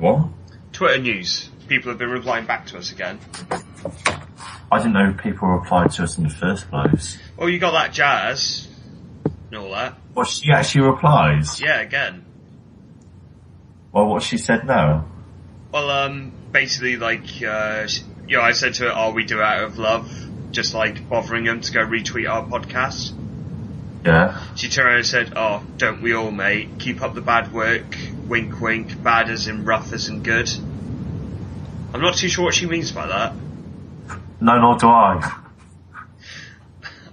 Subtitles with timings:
[0.00, 0.28] What?
[0.72, 1.50] Twitter news.
[1.68, 3.20] People have been replying back to us again.
[4.72, 7.18] I didn't know people replied to us in the first place.
[7.36, 8.66] Well, you got that jazz
[9.24, 9.98] and all that.
[10.14, 11.60] Well, she actually replies.
[11.60, 12.24] Yeah, again.
[13.92, 15.06] Well, what she said now?
[15.70, 17.86] Well, um, basically, like, uh,
[18.26, 20.10] you know, I said to her, "Oh, we do it out of love,"
[20.50, 23.12] just like bothering them to go retweet our podcast.
[24.04, 24.40] Yeah.
[24.54, 26.78] She turned around and said, "Oh, don't we all, mate?
[26.78, 27.96] Keep up the bad work.
[28.26, 29.02] Wink, wink.
[29.02, 30.50] Bad as in rough as in good."
[31.92, 33.34] I'm not too sure what she means by that.
[34.40, 35.42] No, nor do I.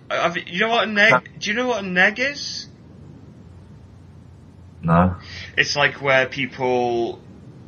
[0.09, 1.29] I, I, you know what a neg?
[1.39, 2.67] Do you know what a neg is?
[4.81, 5.15] No.
[5.57, 7.19] It's like where people,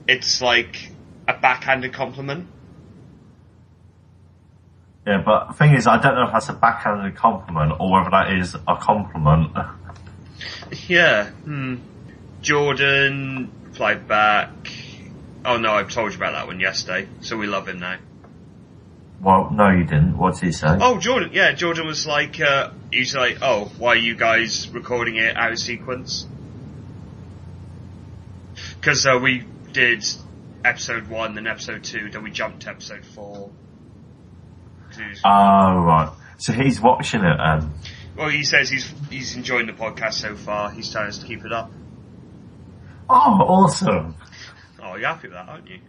[0.08, 0.92] it's like
[1.28, 2.48] a backhanded compliment.
[5.10, 8.12] Yeah, but the thing is, I don't know if that's a backhanded compliment or whether
[8.12, 9.58] that is a compliment.
[10.88, 11.32] Yeah.
[11.32, 11.78] Hmm.
[12.44, 14.52] Jordan replied back.
[15.44, 17.08] Oh no, I told you about that one yesterday.
[17.22, 17.98] So we love him now.
[19.20, 20.16] Well, no, you didn't.
[20.16, 20.78] What did he say?
[20.80, 21.32] Oh, Jordan.
[21.34, 25.52] Yeah, Jordan was like, uh, he's like, oh, why are you guys recording it out
[25.52, 26.28] of sequence?
[28.80, 30.06] Because uh, we did
[30.64, 33.50] episode one, then episode two, then we jumped to episode four.
[35.26, 35.30] Oh,
[35.82, 36.12] right.
[36.38, 37.74] So he's watching it, um,
[38.16, 40.72] well, he says he's he's enjoying the podcast so far.
[40.72, 41.72] He's telling us to keep it up.
[43.10, 44.16] Oh, awesome.
[44.82, 45.80] Oh, you're happy with that, aren't you?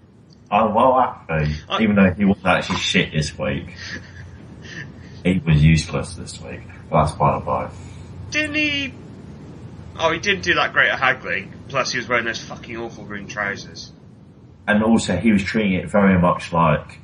[0.50, 1.54] I'm well happy.
[1.68, 3.74] I- Even though he wasn't actually shit this week.
[5.24, 6.60] He was useless this week.
[6.88, 7.70] But that's by the by.
[8.30, 8.94] Didn't he?
[9.98, 11.52] Oh, he didn't do that great at haggling.
[11.68, 13.92] Plus, he was wearing those fucking awful green trousers.
[14.66, 16.99] And also, he was treating it very much like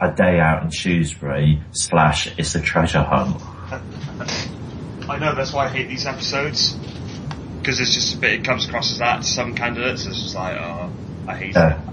[0.00, 3.40] a day out in Shrewsbury slash it's a treasure hunt.
[5.08, 6.74] I know that's why I hate these episodes
[7.58, 8.32] because it's just a bit.
[8.40, 10.06] It comes across as that to some candidates.
[10.06, 10.90] It's just like, oh,
[11.26, 11.56] I hate it.
[11.56, 11.80] Yeah.
[11.80, 11.87] Hello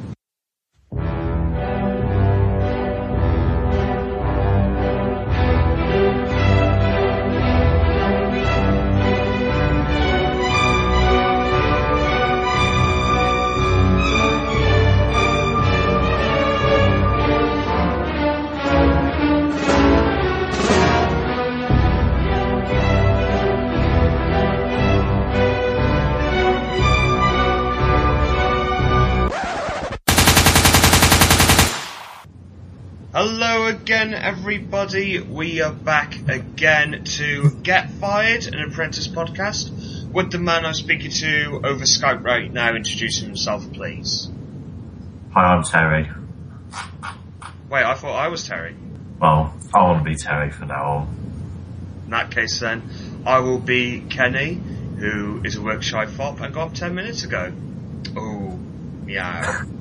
[34.55, 35.19] everybody.
[35.19, 40.09] We are back again to Get Fired, an apprentice podcast.
[40.13, 44.29] Would the man I'm speaking to over Skype right now introduce himself, please?
[45.33, 46.09] Hi, I'm Terry.
[47.69, 48.77] Wait, I thought I was Terry.
[49.19, 52.01] Well, I want to be Terry for now on.
[52.05, 56.53] In that case, then, I will be Kenny, who is a work shy fop and
[56.53, 57.51] got up 10 minutes ago.
[58.15, 58.57] Oh,
[59.03, 59.63] meow.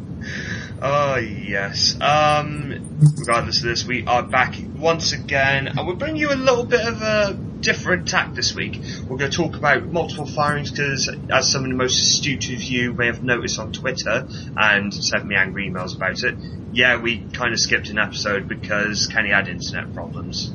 [0.85, 1.99] oh, yes.
[2.01, 6.65] Um, regardless of this, we are back once again, and we'll bring you a little
[6.65, 8.79] bit of a different tack this week.
[9.09, 12.63] We're going to talk about multiple firings because, as some of the most astute of
[12.63, 16.37] you may have noticed on Twitter and sent me angry emails about it,
[16.73, 20.53] yeah, we kind of skipped an episode because Kenny had internet problems.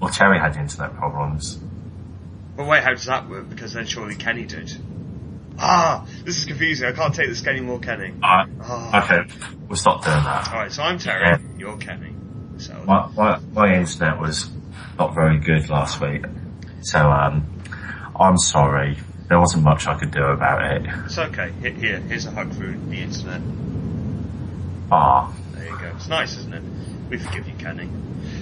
[0.00, 1.58] Well, Terry had internet problems.
[2.56, 3.48] But wait, how does that work?
[3.48, 4.70] Because then surely Kenny did.
[5.60, 6.88] Ah, this is confusing.
[6.88, 8.12] I can't take this anymore, Kenny.
[8.22, 9.02] Uh, Ah.
[9.04, 9.28] okay,
[9.68, 10.48] we'll stop doing that.
[10.48, 11.38] Alright, so I'm Terry, Yeah.
[11.58, 12.14] you're Kenny.
[12.58, 14.50] So, My, my, my internet was
[14.98, 16.24] not very good last week.
[16.82, 17.46] So, um,
[18.18, 18.98] I'm sorry.
[19.28, 20.86] There wasn't much I could do about it.
[21.04, 21.52] it's okay.
[21.60, 23.40] Here, here, here's a hug through the internet.
[24.90, 25.47] Ah, There you go.
[25.98, 26.62] It's nice, isn't it?
[27.10, 27.88] We forgive you, Kenny.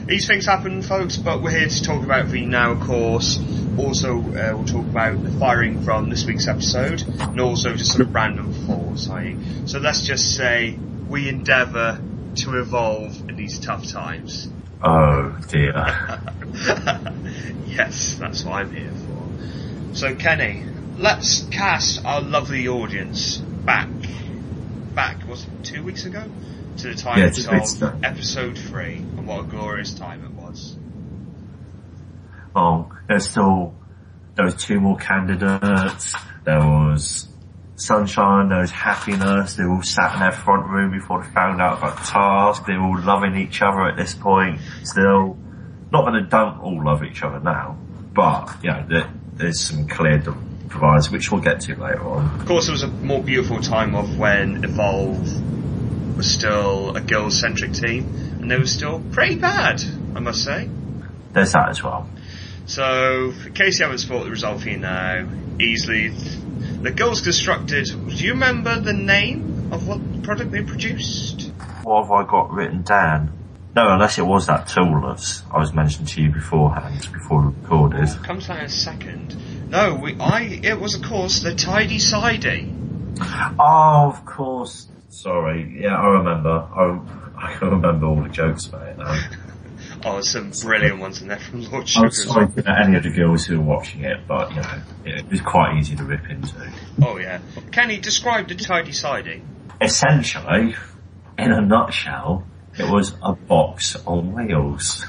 [0.05, 3.41] These things happen, folks, but we're here to talk about the now of course.
[3.79, 8.13] Also, uh, we'll talk about the firing from this week's episode, and also just some
[8.13, 9.09] random thoughts.
[9.09, 9.39] i.e.
[9.65, 10.79] So let's just say
[11.09, 11.99] we endeavour
[12.37, 14.51] to evolve in these tough times.
[14.83, 15.73] oh dear.
[17.69, 19.95] yes, that's what I'm here for.
[19.97, 20.63] So, Kenny,
[20.99, 23.89] let's cast our lovely audience back,
[24.95, 26.23] back, was it two weeks ago?
[26.77, 30.33] To the time Yeah, two weeks of episode three, and what a glorious time it
[30.33, 30.77] was.
[32.55, 33.75] Oh, well, there's still,
[34.35, 36.15] there was two more candidates.
[36.45, 37.29] There was
[37.77, 39.55] sunshine, there was happiness.
[39.55, 42.67] They all sat in their front room before they found out about the task.
[42.67, 44.61] They were all loving each other at this point.
[44.83, 45.39] Still,
[45.91, 47.79] not that they don't all love each other now,
[48.13, 52.41] but, you know, there, there's some clear divides, which we'll get to later on.
[52.41, 55.56] Of course, it was a more beautiful time of when Evolve
[56.17, 58.05] was still a girls-centric team,
[58.41, 59.83] and they were still pretty bad,
[60.15, 60.69] I must say.
[61.33, 62.09] There's that as well.
[62.67, 65.29] So, in case you haven't spotted the result for you now,
[65.61, 67.87] easily the girls constructed.
[67.87, 71.53] Do you remember the name of what product they produced?
[71.83, 73.33] What have I got written down?
[73.75, 78.09] No, unless it was that toolless I was mentioning to you beforehand, before we recorded.
[78.23, 79.37] Comes out in a second.
[79.71, 80.17] No, we.
[80.19, 80.61] I.
[80.63, 82.73] It was of course the tidy sidey.
[83.21, 84.89] Oh, of course.
[85.17, 85.79] Sorry.
[85.81, 86.51] Yeah, I remember.
[86.51, 87.01] I,
[87.39, 89.19] I can remember all the jokes about it now.
[90.05, 92.07] Oh, some brilliant ones in there from Lord Sugar.
[92.07, 95.31] I'm sorry for any of the girls who are watching it, but you know, it
[95.31, 96.71] was quite easy to rip into.
[97.03, 97.41] Oh yeah.
[97.73, 99.43] Kenny, describe the tidy sidey.
[99.81, 100.77] Essentially,
[101.39, 102.47] in a nutshell,
[102.79, 105.05] it was a box on wheels.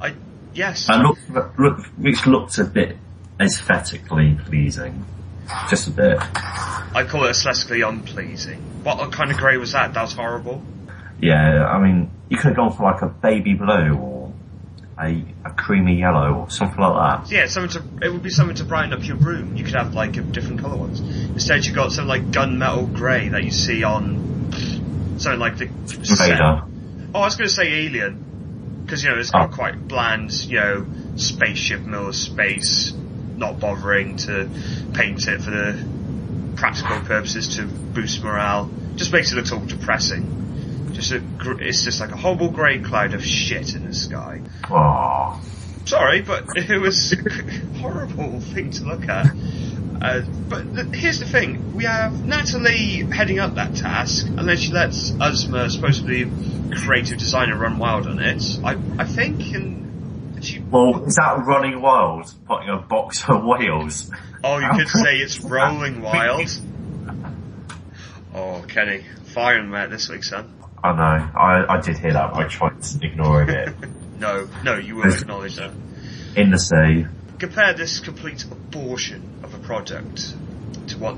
[0.00, 0.14] I.
[0.54, 0.88] Yes.
[0.88, 1.16] And
[1.56, 2.96] look, which looked a bit
[3.40, 5.04] aesthetically pleasing.
[5.68, 6.18] Just a bit.
[6.94, 8.58] I call it aesthetically unpleasing.
[8.82, 9.94] What kind of grey was that?
[9.94, 10.62] That was horrible.
[11.20, 14.32] Yeah, I mean, you could have gone for like a baby blue or
[14.98, 17.30] a, a creamy yellow or something like that.
[17.32, 18.06] Yeah, something to.
[18.06, 19.56] It would be something to brighten up your room.
[19.56, 21.00] You could have like a different colour ones.
[21.00, 24.50] Instead, you got something like gunmetal grey that you see on
[25.18, 25.66] something like the.
[25.66, 26.62] Vader.
[27.14, 29.54] Oh, I was going to say Alien, because you know it's got Oh.
[29.54, 32.92] quite bland, you know, spaceship, middle of space,
[33.36, 34.48] not bothering to
[34.94, 35.84] paint it for the
[36.56, 38.70] practical purposes to boost morale.
[38.96, 40.90] Just makes it look all depressing.
[40.92, 44.42] Just a, gr- it's just like a horrible grey cloud of shit in the sky.
[44.70, 45.40] Oh,
[45.86, 47.16] Sorry, but it was a
[47.78, 49.26] horrible thing to look at.
[50.02, 54.56] Uh, but th- here's the thing: we have Natalie heading up that task, and then
[54.56, 56.30] she lets Uzma, supposedly
[56.74, 58.42] creative designer, run wild on it.
[58.64, 59.89] I, I think, and
[60.44, 60.60] she.
[60.60, 62.32] well, is that running wild?
[62.46, 64.10] Putting a box on wheels?
[64.42, 66.48] Oh, you could say it's rolling wild.
[68.34, 69.04] Oh, Kenny,
[69.34, 70.54] firing mate this week, son.
[70.82, 71.30] I know.
[71.38, 73.74] I, I did hear that, but I tried ignoring it.
[74.20, 75.70] No, no, you will acknowledge that.
[76.36, 77.06] In the sea.
[77.38, 80.34] compare this complete abortion of a product
[80.88, 81.16] to what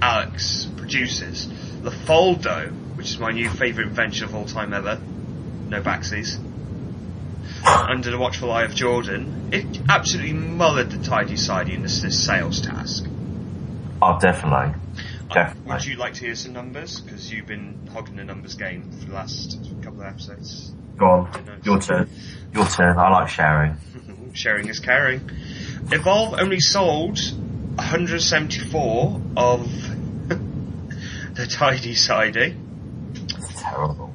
[0.00, 1.48] Alex produces.
[1.82, 5.00] The Foldo, which is my new favourite invention of all time ever,
[5.68, 6.38] no backsies,
[7.64, 12.24] under the watchful eye of Jordan, it absolutely mullered the tidy sidey in this, this
[12.24, 13.04] sales task.
[14.02, 14.74] Oh, definitely.
[15.32, 15.72] Definitely.
[15.72, 17.00] Would you like to hear some numbers?
[17.00, 20.72] Because you've been hogging the numbers game for the last couple of episodes.
[20.96, 21.60] Go on.
[21.64, 22.08] Your turn.
[22.52, 22.98] Your turn.
[22.98, 23.76] I like sharing.
[24.32, 25.28] Sharing is caring.
[25.90, 29.64] Evolve only sold 174 of
[31.34, 32.54] the Tidy Sidey.
[33.56, 34.09] Terrible.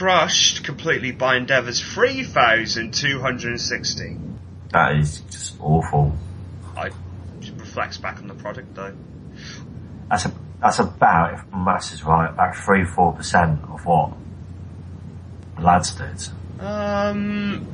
[0.00, 4.16] Crushed completely by Endeavour's 3,260.
[4.70, 6.16] That is just awful.
[6.74, 6.88] I
[7.58, 8.96] reflects back on the product though.
[10.08, 14.14] That's a, that's about, if maths is right, about three, four percent of what
[15.56, 16.28] the lads did.
[16.58, 17.66] Um.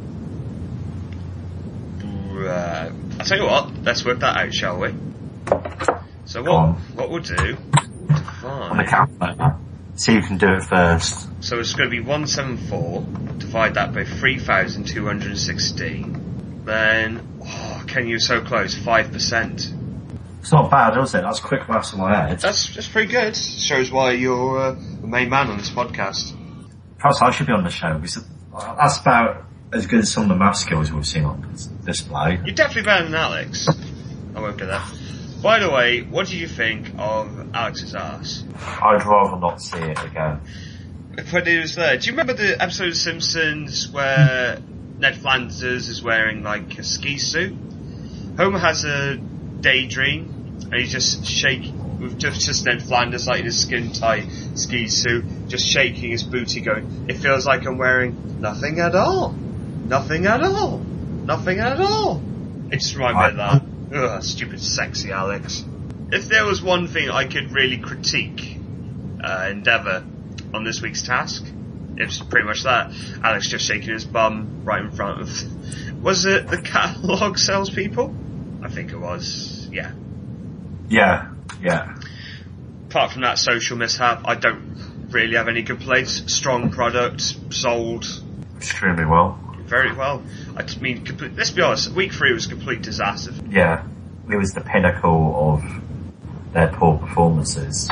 [2.35, 2.91] Right.
[3.21, 4.93] I'll tell you what, let's work that out, shall we?
[6.25, 7.57] So what what we'll do?
[8.43, 9.59] On the calculator.
[9.97, 11.29] See who can do it first.
[11.43, 13.01] So it's going to be 174.
[13.39, 16.63] Divide that by 3,216.
[16.65, 18.75] Then, oh, Ken, you're so close.
[18.75, 19.73] 5%.
[20.41, 21.23] It's not bad, is it?
[21.23, 22.39] That's quick maths in my head.
[22.39, 23.37] That's that's pretty good.
[23.37, 26.37] Shows why you're uh, the main man on this podcast.
[26.99, 30.29] Perhaps I should be on the show because that's about as good as some of
[30.29, 32.39] the math skills we've seen on this display.
[32.45, 33.69] You're definitely better than Alex.
[34.37, 34.89] I won't do that.
[35.43, 38.43] By the way, what did you think of Alex's ass?
[38.83, 40.41] I'd rather not see it again.
[41.31, 44.59] When he was there, do you remember the episode of Simpsons where
[44.99, 47.55] Ned Flanders is wearing like a ski suit?
[48.37, 53.47] Homer has a daydream and he's just shaking with just, just Ned Flanders like in
[53.47, 58.41] his skin tight ski suit, just shaking his booty going, it feels like I'm wearing
[58.41, 59.33] nothing at all.
[59.33, 60.79] Nothing at all.
[60.79, 62.23] Nothing at all.
[62.71, 63.76] It just reminded me of that.
[63.93, 65.65] Ugh, stupid sexy Alex.
[66.13, 68.59] If there was one thing I could really critique
[69.23, 70.05] uh, Endeavour
[70.55, 71.45] on this week's task,
[71.97, 72.93] it's pretty much that.
[73.23, 76.03] Alex just shaking his bum right in front of.
[76.03, 78.15] Was it the catalogue salespeople?
[78.63, 79.69] I think it was.
[79.73, 79.93] Yeah.
[80.89, 81.97] Yeah, yeah.
[82.89, 86.33] Apart from that social mishap, I don't really have any complaints.
[86.33, 87.21] Strong product,
[87.53, 88.07] sold
[88.57, 89.39] Extremely well.
[89.67, 90.23] Very well.
[90.57, 91.91] I just mean, complete, let's be honest.
[91.93, 93.33] Week three was a complete disaster.
[93.49, 93.85] Yeah.
[94.31, 97.89] It was the pinnacle of their poor performances.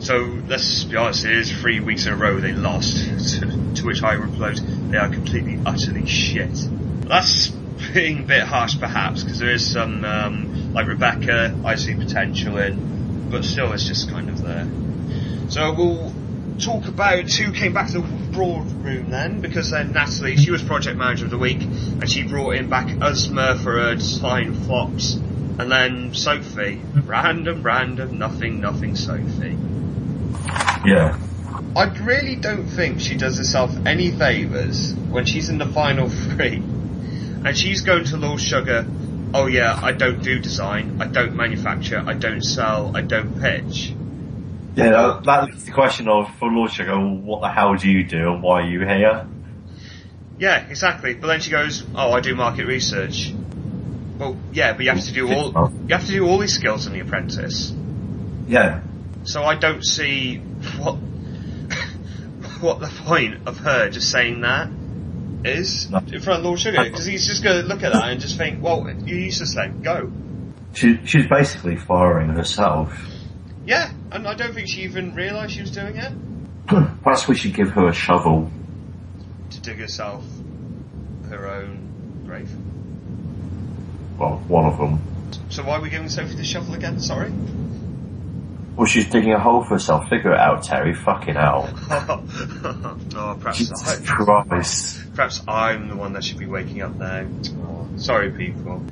[0.00, 0.16] So
[0.48, 2.96] let's be honest, it is three weeks in a row they lost.
[3.34, 4.58] To, to which I replied,
[4.90, 6.50] they are completely, utterly shit.
[7.06, 7.48] That's
[7.92, 12.56] being a bit harsh perhaps, because there is some, um, like Rebecca, I see potential
[12.58, 14.68] in, but still it's just kind of there.
[15.50, 16.14] So we'll
[16.58, 20.62] talk about who came back to the broad room then, because then Natalie, she was
[20.62, 25.14] project manager of the week, and she brought in back Uzma for her design flops,
[25.14, 29.56] And then Sophie, random, random, nothing, nothing, Sophie.
[30.84, 31.18] Yeah.
[31.76, 36.56] I really don't think she does herself any favours when she's in the final three.
[37.44, 38.86] And she's going to Lord Sugar,
[39.34, 43.94] oh yeah, I don't do design, I don't manufacture, I don't sell, I don't pitch.
[44.74, 48.04] Yeah, that, that's the question of, for Lord Sugar, well, what the hell do you
[48.04, 49.26] do and why are you here?
[50.38, 51.14] Yeah, exactly.
[51.14, 53.32] But then she goes, "Oh, I do market research."
[54.18, 56.86] Well, yeah, but you have to do all you have to do all these skills
[56.86, 57.72] in the apprentice.
[58.48, 58.80] Yeah.
[59.24, 60.94] So I don't see what
[62.60, 64.68] what the point of her just saying that
[65.44, 65.98] is No.
[65.98, 68.36] in front of Lord Sugar because he's just going to look at that and just
[68.38, 69.82] think, "Well, you're useless then.
[69.82, 70.10] Go."
[70.74, 72.92] She, she's basically firing herself.
[73.64, 76.12] Yeah, and I don't think she even realised she was doing it
[76.66, 78.50] Perhaps we should give her a shovel.
[79.50, 80.24] to dig herself
[81.28, 82.50] her own grave.
[84.18, 85.00] Well, one of them.
[85.48, 87.00] So why are we giving Sophie the shovel again?
[87.00, 87.32] Sorry.
[88.76, 90.08] Well, she's digging a hole for herself.
[90.08, 90.94] Figure it out, Terry.
[90.94, 91.68] Fucking hell.
[91.90, 95.14] oh, perhaps Jesus I, Christ.
[95.14, 97.26] perhaps I'm the one that should be waking up now.
[97.66, 98.82] Oh, sorry, people.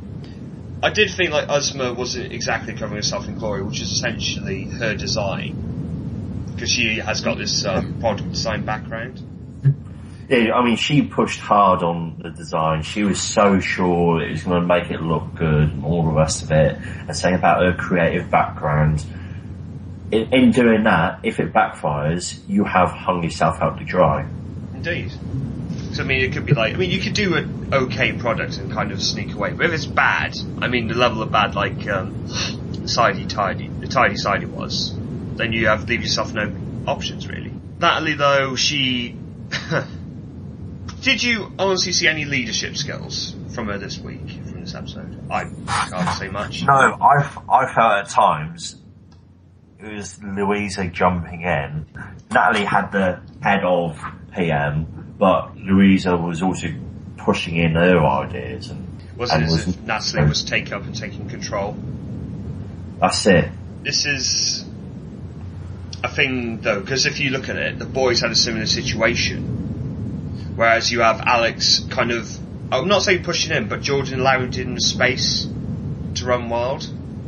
[0.83, 4.95] I did think like Uzma wasn't exactly covering herself in glory, which is essentially her
[4.95, 9.23] design, because she has got this um, product design background.
[10.31, 12.83] Yeah, I mean, she pushed hard on the design.
[12.83, 16.13] She was so sure it was going to make it look good and all the
[16.13, 16.79] rest of it.
[16.79, 19.05] And saying about her creative background.
[20.13, 24.25] In, in doing that, if it backfires, you have hung yourself out to dry.
[24.73, 25.13] Indeed.
[26.01, 28.73] I mean, it could be like I mean, you could do an okay product and
[28.73, 31.87] kind of sneak away, but if it's bad, I mean, the level of bad, like
[31.89, 32.27] um,
[32.87, 34.95] sidey tidy, the tidy sidey was,
[35.37, 36.53] then you have leave yourself no
[36.87, 37.55] options really.
[37.79, 39.17] Natalie, though, she
[41.03, 45.31] did you honestly see any leadership skills from her this week from this episode?
[45.31, 45.45] I
[45.89, 46.63] can't say much.
[46.63, 48.77] No, I, I felt at times
[49.79, 51.87] it was Luisa jumping in.
[52.31, 53.99] Natalie had the head of
[54.35, 56.69] PM, but Luisa was also
[57.19, 60.97] pushing in her ideas and Was it and as if Natalie was taking up and
[60.97, 61.77] taking control?
[62.99, 63.51] that's it.
[63.83, 64.65] this is
[66.03, 69.59] a thing though, because if you look at it, the boys had a similar situation.
[70.57, 72.29] Whereas you have Alex kind of,
[72.73, 75.47] I'm not saying pushing in, but Jordan allowed him space
[76.15, 76.87] to run wild.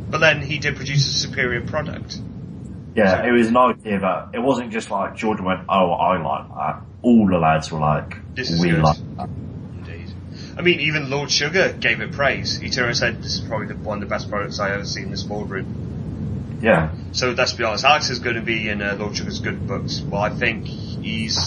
[0.09, 2.19] But then he did produce a superior product.
[2.95, 6.47] Yeah, it was an idea that it wasn't just like Jordan went, oh, I like
[6.49, 6.81] that.
[7.03, 8.81] All the lads were like, This is we good.
[8.81, 9.29] like that.
[9.29, 10.13] Indeed.
[10.57, 12.57] I mean, even Lord Sugar gave it praise.
[12.57, 14.85] He turned and said, this is probably the, one of the best products I've ever
[14.85, 16.59] seen in this boardroom.
[16.61, 16.91] Yeah.
[17.11, 19.99] So let's be honest, Alex is going to be in uh, Lord Sugar's good books.
[20.01, 21.37] Well, I think he's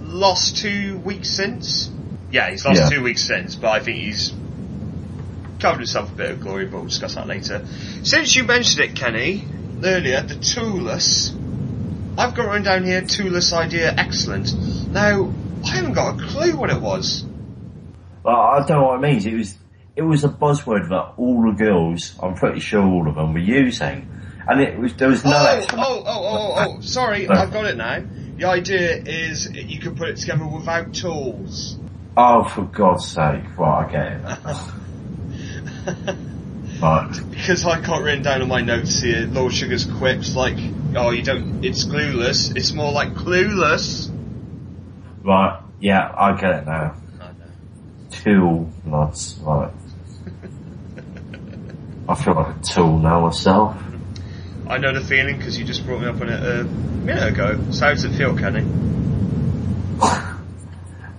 [0.00, 1.90] lost two weeks since.
[2.32, 2.88] Yeah, he's lost Yeah.
[2.88, 4.32] two weeks since, but I think he's
[5.60, 7.64] covered himself a bit of glory, but we'll discuss that later.
[8.02, 9.44] Since you mentioned it, Kenny,
[9.84, 11.30] earlier, the toolless,
[12.16, 14.52] I've got written down here, toolless idea, excellent.
[14.88, 15.32] Now,
[15.64, 17.24] I haven't got a clue what it was.
[18.22, 19.26] Well, I don't know what it means.
[19.26, 19.56] It was,
[19.96, 23.40] it was a buzzword that all the girls, I'm pretty sure all of them were
[23.40, 24.08] using.
[24.46, 27.64] And it was, there was no Oh, oh, oh, oh, oh, oh, sorry, I've got
[27.64, 28.04] it now.
[28.36, 31.78] The idea is you can put it together without tools.
[32.16, 33.58] Oh, for God's sake.
[33.58, 34.20] Right, I get
[36.06, 36.16] it.
[37.30, 40.58] Because I got written down on my notes here, Lord Sugar's quips like,
[40.94, 42.54] oh, you don't, it's glueless.
[42.54, 44.10] It's more like clueless.
[45.22, 45.60] Right.
[45.80, 46.94] Yeah, I get it now.
[47.20, 47.46] I know.
[48.10, 49.38] Tool lads.
[49.40, 49.72] Right.
[52.06, 53.82] I feel like a tool now myself.
[54.66, 57.58] I know the feeling because you just brought me up on it a minute ago.
[57.70, 58.60] So how does it feel, Kenny?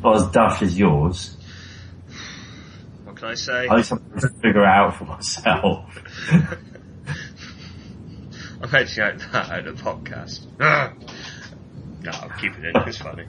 [0.03, 1.34] Not as daft as yours.
[3.25, 3.67] Can I say?
[3.67, 5.99] I need something to figure it out for myself.
[8.61, 10.45] I'm editing out that out of the podcast.
[10.59, 12.75] no, I'll keep it in.
[12.87, 13.25] It's funny.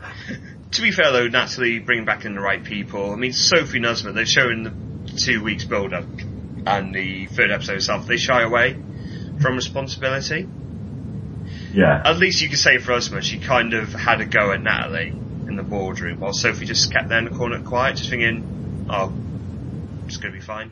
[0.72, 3.10] to be fair though, Natalie bringing back in the right people.
[3.10, 6.04] I mean, Sophie Nusman, they've shown the two weeks build up
[6.66, 8.76] and the third episode itself, they shy away
[9.40, 10.46] from responsibility.
[11.72, 12.02] Yeah.
[12.04, 15.08] At least you could say for Uzma, she kind of had a go at Natalie
[15.08, 19.10] in the boardroom, while Sophie just kept there in the corner quiet, just thinking, oh,
[20.06, 20.70] it's gonna be fine.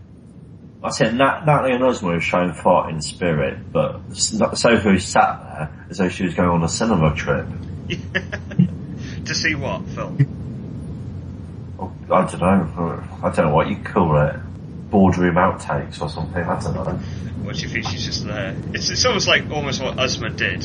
[0.83, 5.87] I said Nat- Natalie and Uzma have shown fight in spirit, but Sophie sat there
[5.89, 7.47] as though she was going on a cinema trip.
[9.25, 10.43] to see what film?
[11.79, 13.05] Oh, I don't know.
[13.23, 14.37] I don't know what you call it.
[14.91, 16.43] Boardroom outtakes or something.
[16.43, 16.85] I don't know.
[17.45, 18.55] What do you think she's just there?
[18.75, 20.63] It's, it's almost like almost what Uzma did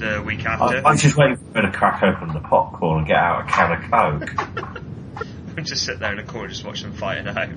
[0.00, 0.82] the week after.
[0.84, 3.72] I'm just waiting for her to crack open the popcorn and get out a can
[3.72, 5.56] of Coke.
[5.56, 7.48] and just sit there in a corner just watch them fight it out.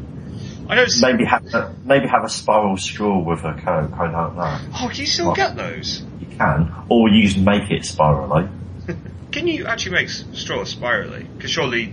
[0.69, 0.89] I don't.
[1.01, 3.91] Maybe have a, maybe have a spiral straw with a coke.
[3.93, 4.59] I don't know.
[4.75, 6.03] Oh, can you still get those?
[6.19, 8.47] You can, or you just make it spirally.
[9.31, 11.23] Can you actually make straws spirally?
[11.35, 11.87] Because surely,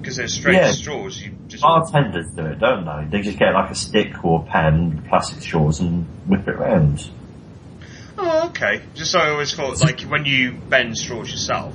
[0.00, 0.72] because they're straight Yeah.
[0.72, 1.62] straws, you just.
[1.62, 3.18] Bartenders do it, don't they?
[3.18, 7.06] They just get like a stick or a pen, plastic straws, and whip it round.
[8.16, 8.80] Oh, okay.
[8.94, 11.74] Just so I always thought, like when you bend straws yourself,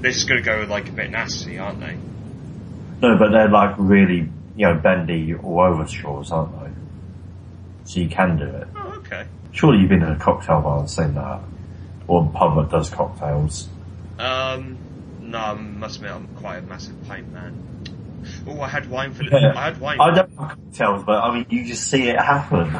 [0.00, 1.96] they're just going to go like a bit nasty, aren't they?
[3.00, 6.70] No, but they're like really, you know, bendy all over straws, aren't they?
[7.84, 8.66] So you can do it.
[8.74, 9.26] Oh, okay.
[9.52, 11.42] Surely you've been in a cocktail bar and seen that,
[12.08, 13.68] or a pub that does cocktails.
[14.18, 14.76] Um,
[15.20, 17.84] no, I must admit I'm quite a massive pint man.
[18.48, 19.30] Oh, I had wine for the.
[19.30, 19.52] Yeah.
[19.56, 20.00] I had wine.
[20.00, 22.74] I don't have cocktails, but I mean, you just see it happen.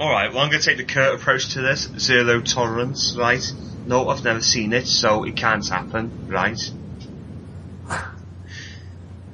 [0.00, 0.32] All right.
[0.32, 1.88] Well, I'm going to take the Kurt approach to this.
[1.98, 3.44] Zero tolerance, right?
[3.86, 6.60] No, I've never seen it, so it can't happen, right?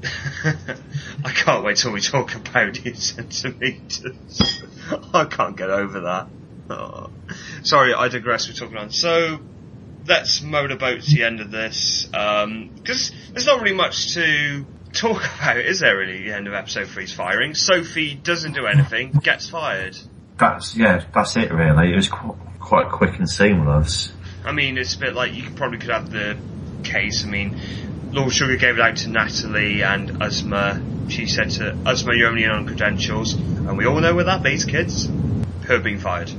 [1.24, 4.62] I can't wait till we talk about his centimeters.
[5.14, 6.28] I can't get over that.
[6.70, 7.10] Oh.
[7.62, 8.48] Sorry, I digress.
[8.48, 8.90] We're talking on.
[8.90, 9.40] So
[10.06, 15.22] let's motorboat to the end of this um, because there's not really much to talk
[15.40, 15.96] about, is there?
[15.96, 17.54] Really, the end of episode three's firing.
[17.54, 19.96] Sophie doesn't do anything, gets fired.
[20.38, 21.92] That's yeah, that's it really.
[21.92, 24.12] It was qu- quite quick and seamless.
[24.44, 26.36] I mean, it's a bit like you could probably could have the
[26.82, 27.24] case.
[27.24, 27.60] I mean,
[28.12, 31.10] Lord Sugar gave it out to Natalie and Uzma.
[31.10, 34.42] She said to Uzma, "You're only in on credentials," and we all know where that
[34.42, 35.08] leads, kids.
[35.66, 36.30] Her being fired,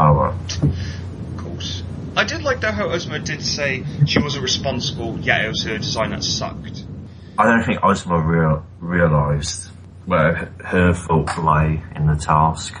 [0.00, 0.62] Oh right.
[0.62, 1.84] of course.
[2.16, 5.78] I did like though how Uzma did say she wasn't responsible, yet it was her
[5.78, 6.82] design that sucked.
[7.38, 9.68] I don't think Uzma real, realised
[10.06, 12.74] where her fault lay in the task.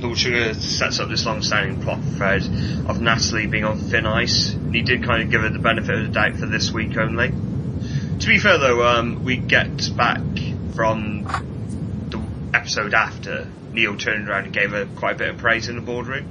[0.00, 2.42] Lord Sugar sets up this long-standing plot thread
[2.86, 5.94] of Natalie being on thin ice, and he did kind of give her the benefit
[5.94, 7.28] of the doubt for this week only.
[7.28, 10.20] To be fair though, um, we get back
[10.74, 11.24] from
[12.10, 15.76] the episode after, Neil turned around and gave her quite a bit of praise in
[15.76, 16.26] the boardroom.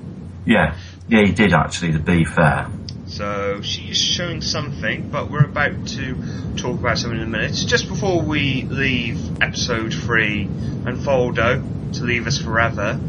[0.45, 0.75] Yeah,
[1.07, 1.93] yeah, he did actually.
[1.93, 2.67] To be fair,
[3.07, 7.53] So she's showing something, but we're about to talk about something in a minute.
[7.53, 11.61] Just before we leave episode three and Foldo
[11.96, 13.00] to leave us forever,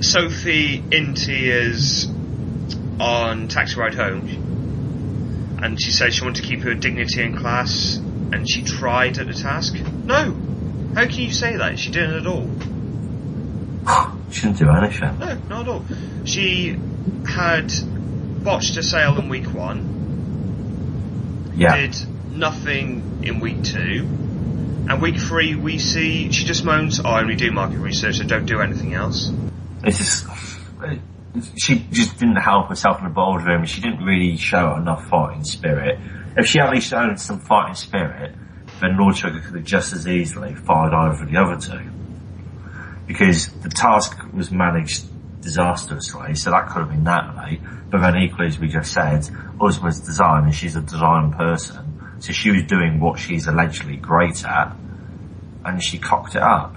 [0.00, 2.06] Sophie in tears
[3.00, 7.96] on taxi ride home, and she says she wanted to keep her dignity in class,
[7.96, 9.76] and she tried at the task.
[10.04, 10.36] No,
[10.94, 11.78] how can you say that?
[11.78, 12.48] She didn't at all.
[14.30, 15.18] she didn't do anything.
[15.18, 15.84] No, not at all.
[16.24, 16.78] She
[17.26, 17.72] had
[18.44, 21.52] botched a sale in week one.
[21.56, 21.96] Yeah, did
[22.30, 24.06] nothing in week two.
[24.88, 28.20] And week three, we see she just moans, "Oh, I only do market research.
[28.20, 29.30] I don't do anything else."
[29.84, 30.26] it's just
[31.56, 33.64] she just didn't help herself in the boardroom.
[33.64, 35.98] She didn't really show enough fighting spirit.
[36.36, 38.34] If she had at least shown some fighting spirit,
[38.80, 41.90] then Lord Sugar could have just as easily fired over the other two.
[43.06, 45.04] Because the task was managed
[45.42, 47.60] disastrously, so that could have been Natalie.
[47.90, 49.28] But then equally, as we just said,
[49.60, 51.87] Uzma's design, and she's a design person,
[52.20, 54.74] so she was doing what she's allegedly great at,
[55.64, 56.76] and she cocked it up.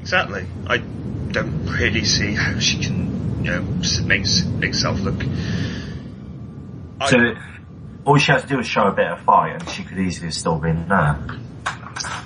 [0.00, 0.46] Exactly.
[0.66, 3.62] I don't really see how she can, you know,
[4.04, 4.26] make
[4.58, 5.22] make herself look.
[7.00, 7.34] I- So
[8.04, 10.26] all she had to do was show a bit of fight, and she could easily
[10.26, 11.18] have still been there.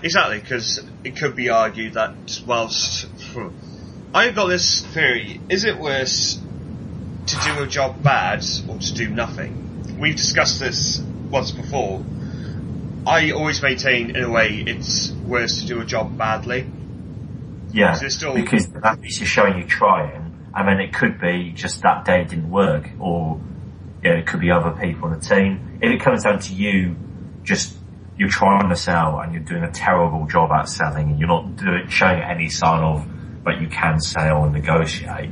[0.03, 3.49] Exactly, because it could be argued that whilst hmm,
[4.15, 6.41] I've got this theory: is it worse
[7.27, 9.99] to do a job bad or to do nothing?
[9.99, 12.03] We've discussed this once before.
[13.07, 16.67] I always maintain, in a way, it's worse to do a job badly.
[17.71, 21.53] Yeah, Is still- because that is just showing you trying, I mean, it could be
[21.55, 23.41] just that day didn't work, or
[24.03, 25.79] you know, it could be other people in the team.
[25.81, 26.97] If it comes down to you,
[27.45, 27.77] just
[28.17, 31.57] you're trying to sell and you're doing a terrible job at selling, and you're not
[31.57, 33.07] doing showing any sign of,
[33.45, 35.31] but you can sell and negotiate.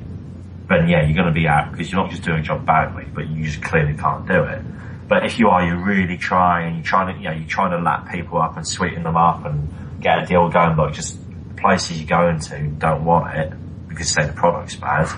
[0.69, 3.07] Then yeah, you're going to be out because you're not just doing a job badly,
[3.13, 4.63] but you just clearly can't do it.
[5.09, 7.71] But if you are, you're really trying, and you're trying to, you know, you're trying
[7.71, 9.69] to lap people up and sweeten them up and
[10.01, 11.19] get a deal going, but just
[11.57, 13.53] places you go into don't want it
[13.89, 15.09] because say the product's bad,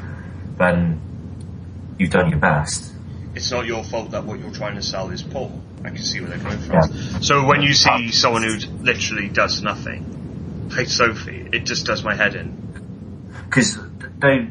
[0.57, 1.01] then
[1.99, 2.93] you've done your best.
[3.35, 5.51] It's not your fault that what you're trying to sell is poor.
[5.85, 6.75] I can see where they're coming from.
[6.75, 7.19] Yeah.
[7.21, 12.15] So when you see someone who literally does nothing, like Sophie, it just does my
[12.15, 13.33] head in.
[13.45, 13.79] Because
[14.19, 14.49] they,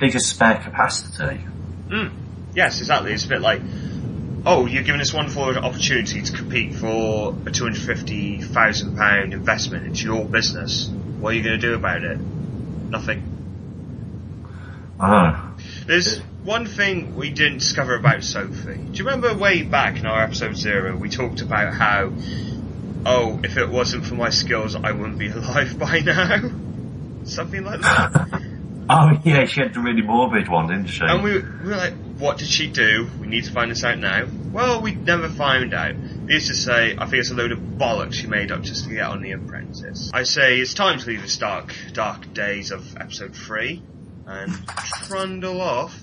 [0.00, 1.44] they just spare capacity.
[1.88, 2.12] Mm.
[2.54, 3.12] Yes, exactly.
[3.12, 3.60] It's a bit like,
[4.46, 9.32] oh, you're given this wonderful opportunity to compete for a two hundred fifty thousand pound
[9.32, 10.88] investment into your business.
[10.88, 12.18] What are you going to do about it?
[12.18, 13.34] Nothing.
[14.98, 15.54] Know.
[15.86, 18.76] There's one thing we didn't discover about Sophie.
[18.76, 22.12] Do you remember way back in our episode zero, we talked about how
[23.06, 26.50] oh, if it wasn't for my skills, I wouldn't be alive by now.
[27.24, 28.42] Something like that.
[28.90, 31.04] oh yeah, she had the really morbid one, didn't she?
[31.04, 33.08] And we, we were like, what did she do?
[33.20, 34.26] We need to find this out now.
[34.52, 35.96] Well, we never found out.
[35.96, 38.90] Needless to say, I think it's a load of bollocks she made up just to
[38.90, 40.10] get on The Apprentice.
[40.12, 43.82] I say it's time to leave the dark, dark days of episode 3
[44.26, 44.52] and
[45.06, 45.98] trundle off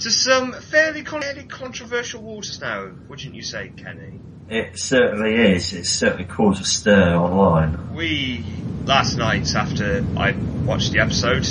[0.00, 4.18] to some fairly, con- fairly controversial waters now, wouldn't you say, Kenny?
[4.48, 5.72] It certainly is.
[5.72, 7.94] It's certainly caused a stir online.
[7.94, 8.44] We,
[8.84, 11.46] last night after I watched the episode,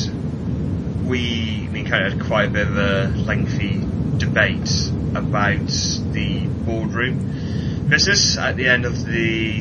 [1.05, 3.79] we, Kenny had quite a bit of a lengthy
[4.17, 4.69] debate
[5.15, 5.67] about
[6.13, 9.59] the boardroom business at the end of the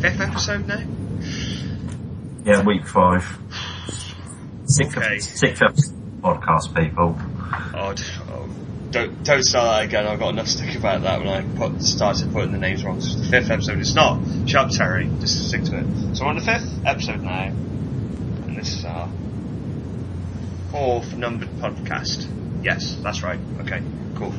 [0.00, 0.82] fifth episode now.
[2.44, 3.24] Yeah, week five.
[4.66, 5.18] Sixth, Okay.
[5.20, 7.16] sixth episode podcast, people.
[7.74, 7.94] Oh,
[8.28, 8.48] oh,
[8.90, 10.06] don't don't start that again.
[10.06, 12.96] I've got enough to think about that when I put, started putting the names wrong.
[12.96, 13.78] It's the fifth episode.
[13.78, 14.20] It's not.
[14.48, 15.08] Shut up, Terry.
[15.20, 16.16] Just stick to it.
[16.16, 19.08] So we're on the fifth episode now, and this is our
[20.76, 22.28] fourth numbered podcast.
[22.62, 23.40] Yes, that's right.
[23.60, 23.82] Okay,
[24.14, 24.34] cool,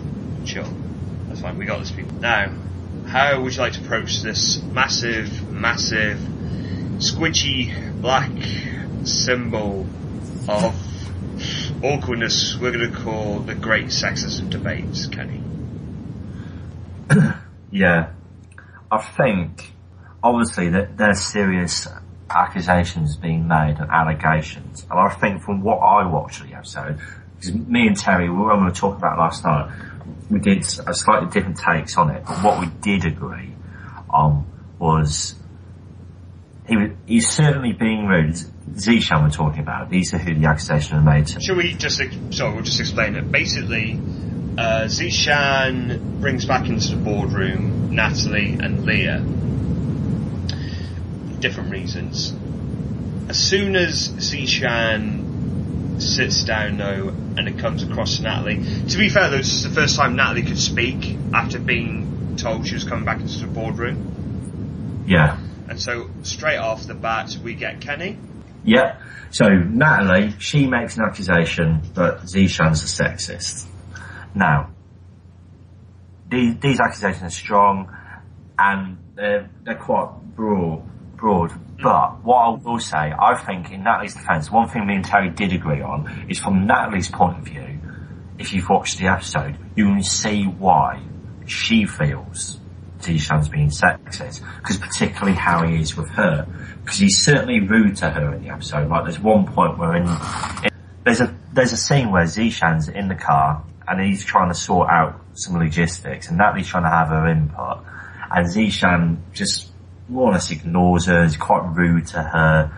[0.46, 0.72] chill.
[1.28, 1.58] That's fine.
[1.58, 2.20] We got this, people.
[2.20, 2.54] Now,
[3.08, 6.20] how would you like to approach this massive, massive,
[7.00, 8.30] squidgy black
[9.04, 9.88] symbol
[10.48, 10.76] of
[11.84, 15.42] awkwardness we're going to call the great sexism debates, Kenny.
[17.70, 18.12] Yeah.
[18.90, 19.74] I think,
[20.24, 21.86] obviously, that there's serious
[22.30, 24.86] accusations being made and allegations.
[24.90, 27.00] And I think from what I watched the episode,
[27.36, 29.72] because me and Terry, we were going to talk about last night,
[30.30, 32.24] we did a slightly different takes on it.
[32.26, 33.54] But what we did agree
[34.10, 34.46] on
[34.80, 35.36] was
[36.68, 38.36] he was, he's certainly being rude.
[38.72, 39.90] Zeeshan we're talking about.
[39.90, 41.40] These are who the accusations are made to.
[41.40, 43.32] Shall we just, sorry, we'll just explain it.
[43.32, 43.94] Basically,
[44.58, 49.24] uh, Zeeshan brings back into the boardroom Natalie and Leah.
[51.40, 52.34] Different reasons.
[53.30, 59.10] As soon as Zeeshan sits down though, and it comes across to Natalie, to be
[59.10, 62.84] fair though, this is the first time Natalie could speak after being told she was
[62.84, 65.04] coming back into the boardroom.
[65.08, 65.40] Yeah.
[65.70, 68.18] And so straight off the bat, we get Kenny.
[68.64, 69.02] Yeah.
[69.30, 73.66] So Natalie, she makes an accusation that Zeeshan's a sexist.
[74.34, 74.72] Now,
[76.30, 77.96] these, these accusations are strong
[78.58, 80.84] and they're, they're quite broad,
[81.18, 81.52] broad.
[81.82, 85.30] But what I will say, I think in Natalie's defence, one thing me and Terry
[85.30, 87.80] did agree on is from Natalie's point of view,
[88.40, 91.02] if you've watched the episode, you can see why
[91.46, 92.60] she feels
[93.00, 94.42] Zeeshan's being sexist.
[94.58, 96.48] Because particularly how he is with her.
[96.84, 98.90] Because he's certainly rude to her in the episode.
[98.90, 100.08] Like there's one point where in,
[100.64, 100.70] in
[101.04, 104.90] there's a there's a scene where Zeeshan's in the car and he's trying to sort
[104.90, 107.84] out some logistics and Natalie's trying to have her input
[108.32, 109.72] and Zeeshan just
[110.10, 112.72] more or less ignores her, is quite rude to her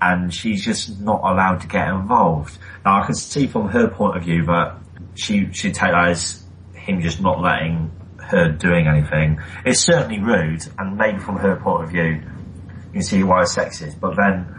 [0.00, 2.58] and she's just not allowed to get involved.
[2.84, 4.76] Now I can see from her point of view that
[5.14, 9.40] she she'd take that as him just not letting her doing anything.
[9.64, 13.56] It's certainly rude and maybe from her point of view you can see why it's
[13.56, 14.54] sexist, but then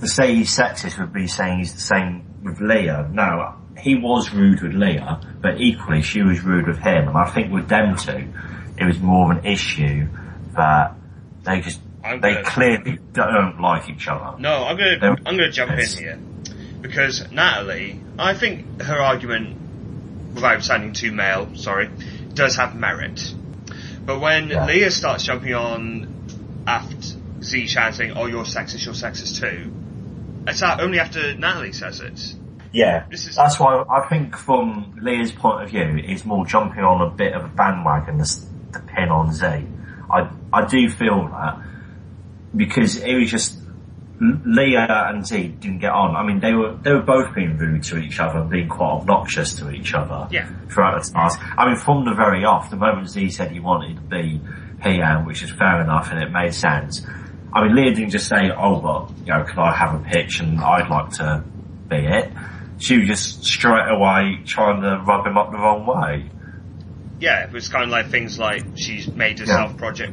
[0.00, 3.08] to say he's sexist would be saying he's the same with Leah.
[3.12, 7.08] Now, he was rude with Leah, but equally she was rude with him.
[7.08, 8.32] And I think with them two,
[8.78, 10.08] it was more of an issue
[10.54, 10.94] that
[11.46, 14.38] they just, I'm they gonna- clearly don't like each other.
[14.38, 16.18] No, I'm gonna There- I'm gonna jump in here
[16.82, 19.56] because Natalie, I think her argument,
[20.34, 21.88] without sounding too male, sorry,
[22.34, 23.34] does have merit.
[24.04, 24.66] But when Yeah.
[24.66, 26.06] Leah starts jumping on
[26.66, 26.94] after
[27.40, 29.72] Zeeshan saying, "Oh, you're sexist, you're sexist too,"
[30.46, 32.34] it's only after Natalie says it.
[32.72, 36.84] Yeah, This is- that's why I think from Leah's point of view, it's more jumping
[36.84, 38.24] on a bit of a bandwagon to,
[38.72, 39.66] to pin on Z.
[40.10, 41.58] I I do feel that
[42.54, 43.58] because it was just
[44.18, 46.16] Leah and Z didn't get on.
[46.16, 48.92] I mean, they were they were both being rude to each other and being quite
[48.92, 50.46] obnoxious to each other Yeah.
[50.68, 51.38] throughout the task.
[51.58, 54.40] I mean, from the very off, the moment Z said he wanted to be
[54.82, 57.06] PM, which is fair enough and it made sense.
[57.52, 60.40] I mean, Leah didn't just say, "Oh, but you know, can I have a pitch
[60.40, 61.42] and I'd like to
[61.88, 62.32] be it."
[62.78, 66.26] She was just straight away trying to rub him up the wrong way.
[67.18, 69.76] Yeah, it was kind of like things like she's made herself Yeah.
[69.78, 70.12] project,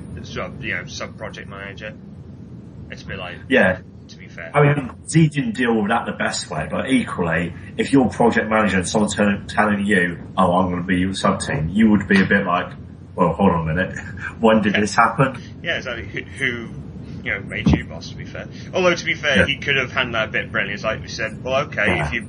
[0.61, 1.93] you know, sub project manager.
[2.91, 4.51] It's a bit like, Yeah, to be fair.
[4.55, 8.49] I mean, Z didn't deal with that the best way, but equally, if you're project
[8.49, 11.89] manager and someone's telling, telling you, oh, I'm going to be your sub team, you
[11.91, 12.71] would be a bit like,
[13.15, 13.99] well, hold on a minute,
[14.39, 15.41] when did this happen?
[15.61, 16.05] Yeah, exactly.
[16.05, 16.69] Who, who,
[17.23, 18.09] you know, made you boss?
[18.09, 19.45] To be fair, although to be fair, Yeah.
[19.45, 20.75] he could have handled that a bit brilliantly.
[20.75, 22.07] It's like we said, well, okay, Yeah.
[22.07, 22.27] if you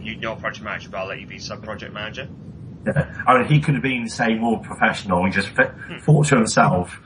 [0.00, 2.28] you're not project manager, but I'll let you be sub project manager.
[2.86, 3.22] Yeah.
[3.26, 5.98] I mean, he could have been, say, more professional and just th- hmm.
[5.98, 7.00] thought to himself,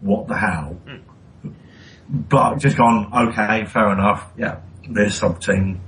[0.00, 0.76] what the hell?
[0.86, 1.50] Hmm.
[2.08, 4.30] But just gone, okay, fair enough.
[4.36, 5.80] Yeah, this sub team.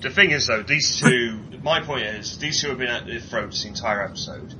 [0.00, 3.20] The thing is though, these two, my point is, these two have been at their
[3.20, 4.54] throats the entire episode.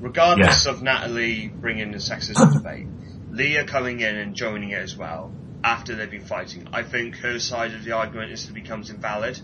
[0.00, 2.86] Regardless of Natalie bringing the sexism debate,
[3.30, 5.32] Leah coming in and joining it as well,
[5.64, 9.40] after they've been fighting, I think her side of the argument instantly becomes invalid.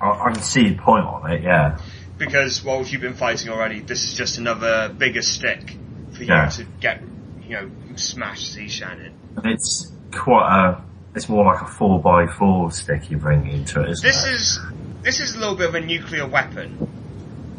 [0.00, 1.78] I, I can see your point on it, yeah.
[2.18, 5.76] Because, well, you've been fighting already, this is just another bigger stick
[6.12, 6.48] for you Yeah.
[6.48, 7.02] to get,
[7.42, 9.12] you know, smash Zeeshan.
[9.44, 10.82] It's quite a,
[11.14, 14.32] it's more like a 4x4 stick you bring into it, isn't This it?
[14.32, 14.60] is
[15.02, 16.88] this is a little bit of a nuclear weapon.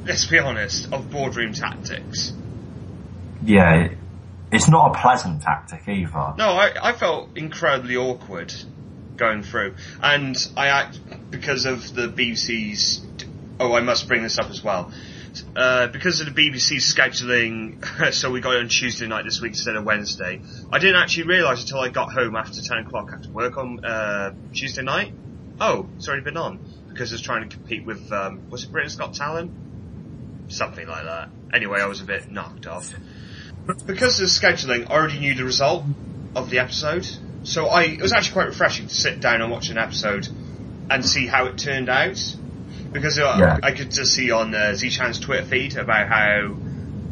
[0.06, 2.34] Let's be honest, of boardroom tactics.
[3.44, 3.90] Yeah,
[4.52, 6.34] it's not a pleasant tactic either.
[6.38, 8.54] No, I, I felt incredibly awkward
[9.16, 11.00] going through, and I act
[11.32, 13.02] because of the BBC's.
[13.60, 14.92] Oh, I must bring this up as well.
[15.56, 19.52] Uh, because of the BBC scheduling, so we got it on Tuesday night this week
[19.52, 20.42] instead of Wednesday.
[20.72, 24.34] I didn't actually realise until I got home after ten o'clock after work on uh,
[24.54, 25.14] Tuesday night.
[25.60, 28.96] Oh, it's already been on because it's trying to compete with um, was it Britain's
[28.96, 29.52] Got Talent,
[30.50, 31.30] something like that.
[31.54, 32.92] Anyway, I was a bit knocked off
[33.86, 34.90] because of the scheduling.
[34.90, 35.84] I already knew the result
[36.36, 37.08] of the episode,
[37.44, 40.28] so I it was actually quite refreshing to sit down and watch an episode
[40.90, 42.18] and see how it turned out.
[42.92, 43.60] Because uh, Yeah.
[43.64, 46.56] I could just see on uh, Zeeshan's Twitter feed about how,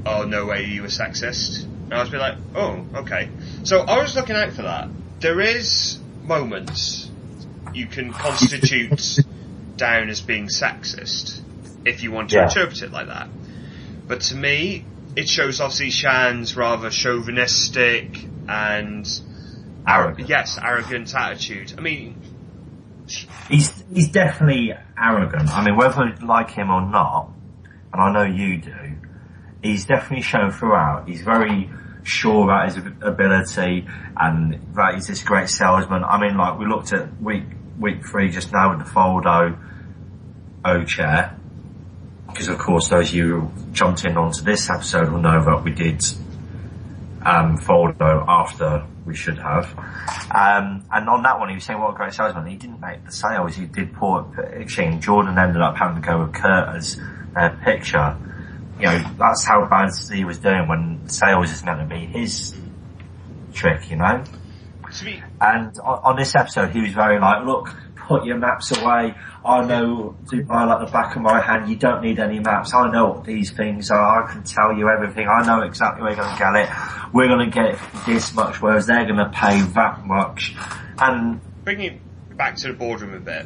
[0.06, 3.30] oh no way you were sexist, and I was be like, oh okay.
[3.64, 4.90] So I was looking out for that.
[5.20, 7.10] There is moments
[7.74, 9.20] you can constitute
[9.78, 11.42] down as being sexist
[11.86, 12.44] if you want to Yeah.
[12.46, 13.28] interpret it like that.
[14.08, 14.86] But to me,
[15.16, 19.08] it shows off Zeeshan's rather chauvinistic and
[19.88, 20.30] Arrogant.
[20.30, 21.74] yes, arrogant attitude.
[21.78, 22.16] I mean,
[23.50, 25.50] He's he's definitely arrogant.
[25.50, 27.30] I mean, whether you like him or not,
[27.94, 28.96] and I know you do,
[29.62, 31.08] he's definitely shown throughout.
[31.08, 31.70] He's very
[32.04, 36.04] sure about his ability and that he's this great salesman.
[36.04, 37.44] I mean, like we looked at week
[37.80, 39.58] week three just now with the Foldo
[40.64, 41.36] O chair,
[42.28, 45.72] because of course those you who jumped in onto this episode will know that we
[45.72, 46.04] did
[47.26, 49.66] um, Foldo after we should have.
[50.32, 52.46] Um, and on that one, he was saying what a great salesman.
[52.48, 53.56] He didn't make the sales.
[53.56, 55.00] He did poor pitching.
[55.02, 57.00] Jordan ended up having to go with Kurt as
[57.34, 58.18] their picture.
[58.80, 62.56] You know, that's how bad he was doing when sales is meant to be his
[63.54, 64.24] trick, you know?
[65.40, 67.74] And on, on this episode, he was very like, look,
[68.08, 69.16] put your maps away.
[69.44, 71.70] I know Dubai like the back of my hand.
[71.70, 72.74] You don't need any maps.
[72.74, 74.24] I know what these things are.
[74.24, 75.28] I can tell you everything.
[75.28, 76.70] I know exactly where you're going to get it.
[77.14, 80.56] We're going to get this much, whereas they're going to pay that much.
[81.00, 83.46] And bringing it back to the boardroom a bit,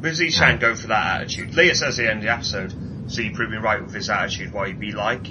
[0.00, 3.20] with Zeeshan going for that attitude, Leah says at the end of the episode, so
[3.22, 5.26] you prove me right with his attitude, what he'd be like.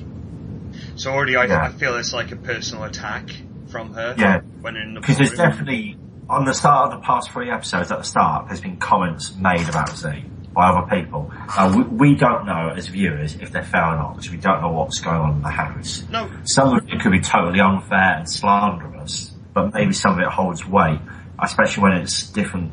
[0.96, 1.64] So already I, Yeah.
[1.64, 3.30] I feel it's like a personal attack
[3.68, 4.42] from her Yeah.
[4.62, 5.98] when in the because there's definitely,
[6.30, 9.68] on the start of the past three episodes at the start, there's been comments made
[9.68, 11.32] about Z by other people.
[11.34, 14.62] Uh, we, we don't know as viewers if they're fair or not because we don't
[14.62, 16.04] know what's going on in the house.
[16.12, 20.28] No, Some of it could be totally unfair and slanderous, but maybe some of it
[20.32, 21.00] holds weight,
[21.42, 22.72] especially when it's different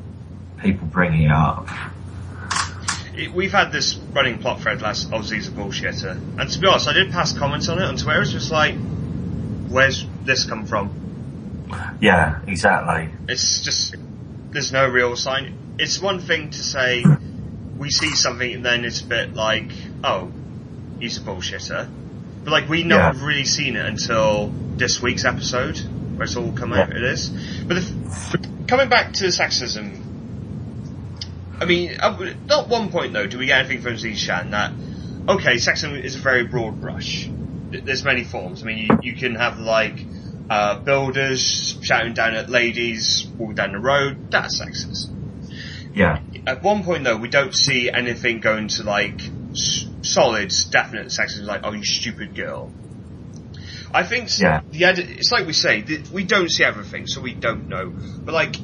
[0.58, 1.68] people bringing it up.
[3.16, 6.12] it, we've had this running plot thread last, oh Z's a bullshitter.
[6.38, 8.74] And to be honest, I did pass comments on it on Twitter, it's just like,
[9.68, 11.09] where's this come from?
[12.00, 13.10] Yeah, exactly.
[13.28, 13.94] It's just
[14.50, 15.76] there's no real sign.
[15.78, 17.04] It's one thing to say
[17.78, 19.70] we see something and then it's a bit like,
[20.04, 20.30] oh,
[20.98, 21.88] he's a bullshitter.
[22.44, 23.24] But like we not Yeah.
[23.26, 25.78] really seen it until this week's episode,
[26.16, 26.90] where it's all come out.
[26.90, 26.96] Yeah.
[26.96, 27.28] It is.
[27.66, 30.02] But if, coming back to the sexism,
[31.60, 31.96] I mean,
[32.46, 34.72] not one point though do we get anything from Zeeshan that
[35.28, 37.28] okay, sexism is a very broad brush.
[37.70, 38.62] There's many forms.
[38.62, 39.98] I mean, you, you can have like
[40.50, 44.30] uh, builders shouting down at ladies walking down the road.
[44.30, 45.10] That's sexist.
[45.94, 49.20] Yeah, At one point though, we don't see anything going to like
[49.52, 52.72] s- solid, definite sexism, like "oh, you stupid girl."
[53.92, 54.60] I think Yeah.
[54.70, 55.08] the edit.
[55.10, 57.92] It's like we say, th- we don't see everything, so we don't know.
[58.24, 58.54] But like,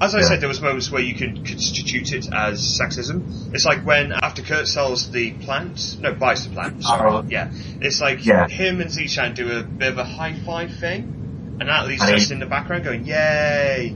[0.00, 0.24] as I Yeah.
[0.28, 3.54] said, there was moments where you could constitute it as sexism.
[3.54, 6.82] It's like when after Kurt sells the plant, no, buys the plant.
[6.82, 7.24] Sorry, Oh.
[7.28, 7.50] yeah.
[7.82, 8.48] It's like Yeah.
[8.48, 11.19] him and Zeeshan do a bit of a high five thing,
[11.60, 13.94] and Natalie's And he- just in the background going, "Yay!"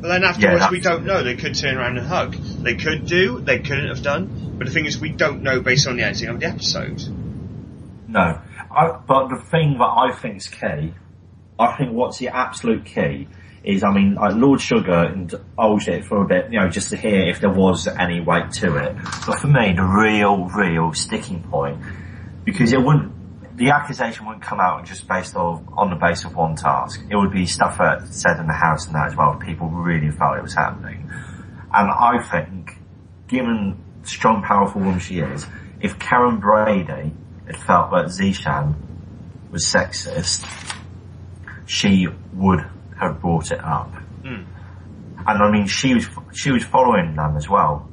[0.00, 1.22] But then afterwards, that's- we don't know.
[1.22, 2.32] They could turn around and hug.
[2.34, 3.40] They could do.
[3.40, 4.54] They couldn't have done.
[4.56, 7.02] But the thing is, we don't know based on the editing of the episode.
[8.08, 8.38] no.
[8.72, 10.94] I, but the thing that I think is key,
[11.58, 13.26] I think what's the absolute key
[13.64, 16.90] is, I mean, like Lord Sugar and old it for a bit, you know, just
[16.90, 18.94] to hear if there was any weight to it.
[19.26, 21.78] But for me, the real, real sticking point,
[22.44, 23.12] because it wouldn't,
[23.60, 26.98] the accusation wouldn't come out just based on on the base of one task.
[27.10, 29.36] It would be stuff that said in the house and that as well.
[29.36, 31.10] People really felt it was happening,
[31.72, 32.78] and I think,
[33.28, 35.46] given strong, powerful woman she is,
[35.78, 37.12] if Karren Brady
[37.46, 38.74] had felt that Zeeshan
[39.50, 40.42] was sexist,
[41.66, 42.60] she would
[42.98, 43.92] have brought it up.
[44.22, 44.46] Mm.
[45.26, 47.90] And I mean, she was she was following them as well,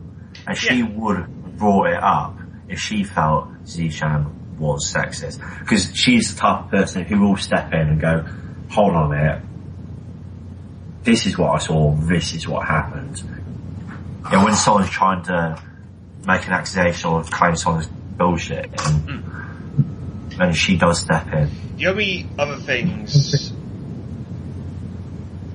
[0.48, 0.90] and she Yeah.
[0.96, 2.38] would have brought it up
[2.70, 7.74] if she felt Zeeshan was sexist, because she's the type of person who will step
[7.74, 8.26] in and go,
[8.70, 9.42] "Hold on a minute,
[11.04, 13.22] this is what I saw, this is what happened."
[14.26, 15.62] You know, when someone's trying to
[16.26, 20.42] make an accusation or claim someone's bullshit, and, hmm.
[20.42, 21.50] and she does step in.
[21.78, 23.52] The only other things,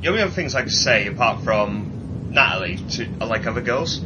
[0.01, 4.01] the only other things I could say apart from Natalie to like other girls.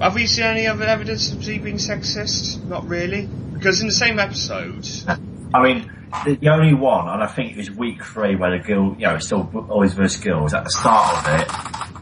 [0.00, 2.62] Have we seen any other evidence of Z being sexist?
[2.64, 4.86] Not really, because in the same episode,
[5.54, 5.90] I mean,
[6.24, 9.06] the, the only one, and I think it was week three where the girl, you
[9.06, 10.52] know, it's still always versus girls.
[10.54, 11.94] At the start of it,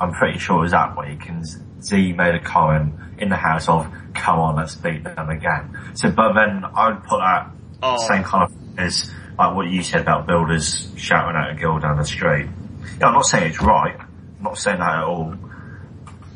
[0.00, 1.44] I'm pretty sure it was that week, and
[1.82, 6.10] Z made a comment in the house of, "Come on, let's beat them again." So,
[6.10, 7.50] but then I would put that
[7.82, 7.96] Oh.
[8.08, 11.96] same kind of as like what you said about builders shouting at a girl down
[11.96, 12.46] the street.
[12.98, 13.96] Yeah, I'm not saying it's right.
[13.98, 15.34] I'm not saying that at all.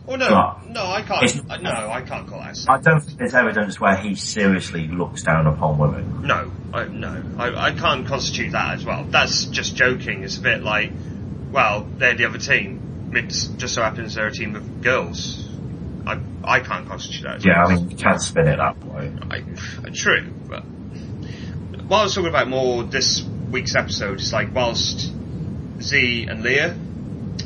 [0.09, 1.51] Oh no, But no, I can't.
[1.51, 2.59] uh, No, I can't call that.
[2.69, 6.27] I don't think there's evidence where he seriously looks down upon women.
[6.27, 9.05] No, I, no, I, I can't constitute that as well.
[9.05, 10.23] That's just joking.
[10.25, 10.93] It's a bit like,
[11.51, 13.13] well, they're the other team.
[13.15, 15.49] It just so happens they're a team of girls.
[16.07, 17.37] I, I can't constitute that.
[17.37, 17.73] As Yeah, well.
[17.73, 19.13] I mean, you can't spin it that way.
[19.31, 20.63] I, true, but
[21.87, 25.13] while I was talking about more this week's episode, it's like whilst
[25.81, 26.77] Z and Leah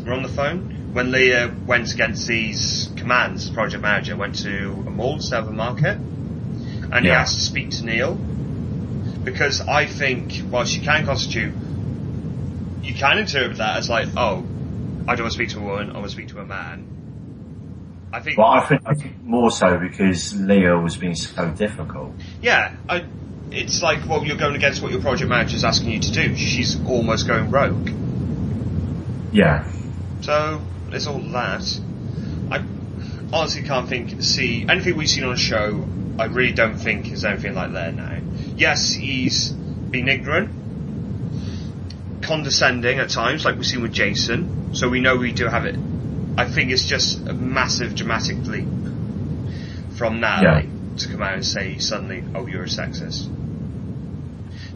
[0.06, 4.84] were on the phone, when Leah uh, went against these commands project manager, went to
[4.86, 10.74] a mall a market, and he asked to speak to Neil, because I think whilst
[10.74, 11.54] you can constitute,
[12.82, 14.38] you can interpret that as like, oh,
[15.06, 18.08] I don't want to speak to a woman, I want to speak to a man.
[18.12, 18.60] I think Well, I
[18.94, 22.14] think, more so because Leah was being so difficult.
[22.40, 23.04] Yeah, I,
[23.50, 26.36] it's like, well, you're going against what your project manager's asking you to do.
[26.36, 27.90] She's almost going rogue.
[29.32, 29.70] Yeah.
[30.22, 31.80] So, there's all that.
[32.50, 32.64] I
[33.32, 35.86] honestly can't think, see, anything we've seen on show,
[36.18, 38.18] I really don't think is anything like that now.
[38.56, 40.50] Yes, he's been ignorant,
[42.22, 45.76] condescending at times, like we've seen with Jason, so we know we do have it.
[46.36, 48.68] I think it's just a massive dramatic leap
[49.96, 53.28] from Natalie to come out and say suddenly, oh, you're a sexist.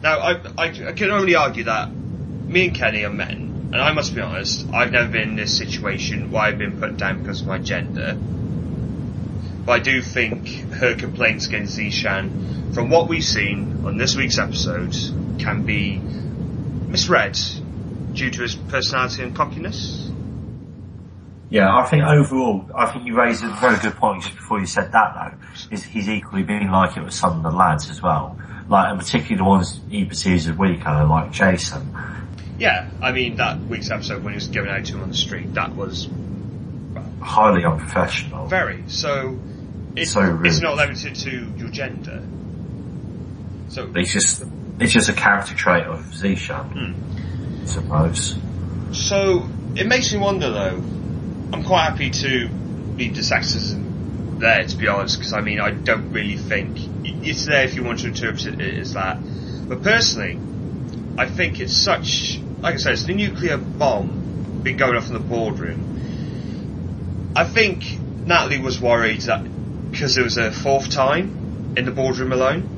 [0.01, 3.91] Now, I, I, I can only argue that me and Kenny are men, and I
[3.91, 7.41] must be honest, I've never been in this situation where I've been put down because
[7.41, 8.13] of my gender.
[8.13, 14.37] But I do think her complaints against Zeeshan, from what we've seen on this week's
[14.37, 14.95] episode,
[15.39, 17.35] can be misread
[18.13, 20.11] due to his personality and cockiness.
[21.49, 24.67] Yeah, I think overall, I think you raised a very good point just before you
[24.67, 28.03] said that though, is he's equally been like it with some of the lads as
[28.03, 28.37] well.
[28.69, 31.95] Like, and particularly the ones he perceives as weaker, like Jason.
[32.59, 35.15] Yeah, I mean, that week's episode when he was given out to him on the
[35.15, 36.07] street, that was
[37.21, 38.47] Highly unprofessional.
[38.47, 38.83] very.
[38.87, 39.39] So,
[39.95, 42.21] it, So it's not limited to your gender.
[43.69, 44.43] So, It's just,
[44.79, 47.63] it's just a character trait of Zeeshan, hmm.
[47.63, 48.37] I suppose.
[48.91, 50.83] So it makes me wonder though.
[51.53, 52.49] I'm quite happy to
[52.97, 57.45] leave the sexism there, to be honest, because I mean I don't really think it's
[57.45, 59.17] there if you want to interpret it as that.
[59.67, 60.37] But personally,
[61.17, 65.13] I think it's such, like I said, it's the nuclear bomb been going off in
[65.13, 67.31] the boardroom.
[67.35, 67.83] I think
[68.25, 69.43] Natalie was worried that
[69.91, 72.69] because it was a fourth time in the boardroom alone.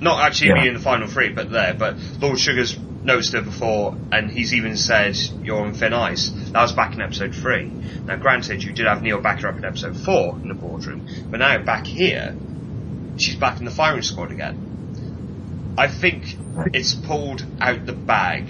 [0.00, 0.54] Not actually Yeah.
[0.54, 1.74] being in the final three, but there.
[1.74, 6.30] But Lord Sugar's noticed her before, and he's even said, You're on thin ice.
[6.52, 7.70] That was back in episode 3.
[8.06, 11.40] Now, granted, you did have Neil backer up in episode 4 in the boardroom, but
[11.40, 12.34] now back here,
[13.18, 14.67] she's back in the firing squad again.
[15.78, 16.36] I think
[16.74, 18.48] it's pulled out the bag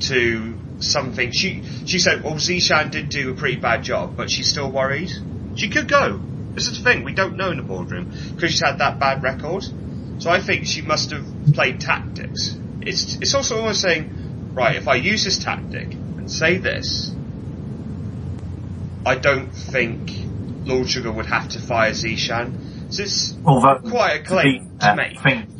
[0.00, 1.32] to something.
[1.32, 5.12] She she said, well, Zeeshan did do a pretty bad job, but she's still worried.
[5.56, 6.18] She could go.
[6.54, 9.22] This is the thing, we don't know in the boardroom, because she's had that bad
[9.22, 9.64] record.
[10.18, 12.56] So I think she must have played tactics.
[12.80, 17.12] It's, it's also almost saying, right, if I use this tactic and say this,
[19.04, 20.10] I don't think
[20.64, 22.92] Lord Sugar would have to fire Zeeshan.
[22.94, 25.18] So it's Although, quite a to claim be- to uh, make.
[25.18, 25.50] I think,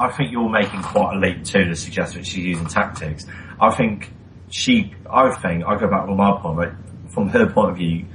[0.00, 3.26] I think you're making quite a leap too to suggest that she's using tactics.
[3.60, 4.10] I think
[4.48, 8.06] she, I think, I go back to my point, but from her point of view,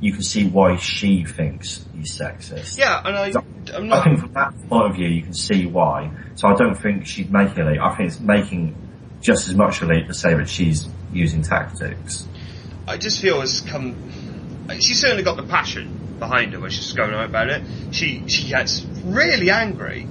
[0.00, 2.76] you can see why she thinks he's sexist.
[2.76, 3.32] Yeah, and I,
[3.74, 6.10] I'm I think from that point of view, you can see why.
[6.34, 7.80] So I don't think she's making a leap.
[7.80, 8.76] I think it's making
[9.22, 12.26] just as much a leap to say that she's using tactics.
[12.86, 13.96] I just feel it's come.
[14.78, 17.62] She's certainly got the passion behind her when she's going on about it.
[17.92, 20.06] She she gets really angry,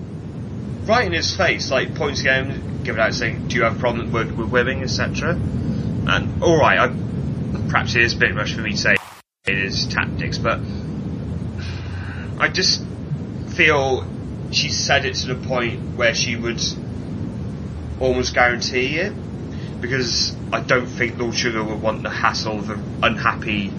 [0.89, 3.79] right in his face, like pointing at him, giving out saying, "Do you have a
[3.79, 6.87] problem working with women, etc." And all right, I,
[7.69, 8.95] perhaps it is a bit much for me to say
[9.45, 10.59] it is tactics, but
[12.39, 12.83] I just
[13.49, 14.05] feel
[14.51, 16.61] she said it to the point where she would
[17.99, 19.13] almost guarantee it
[19.81, 23.71] because I don't think Lord Sugar would want the hassle of an unhappy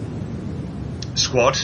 [1.16, 1.58] squad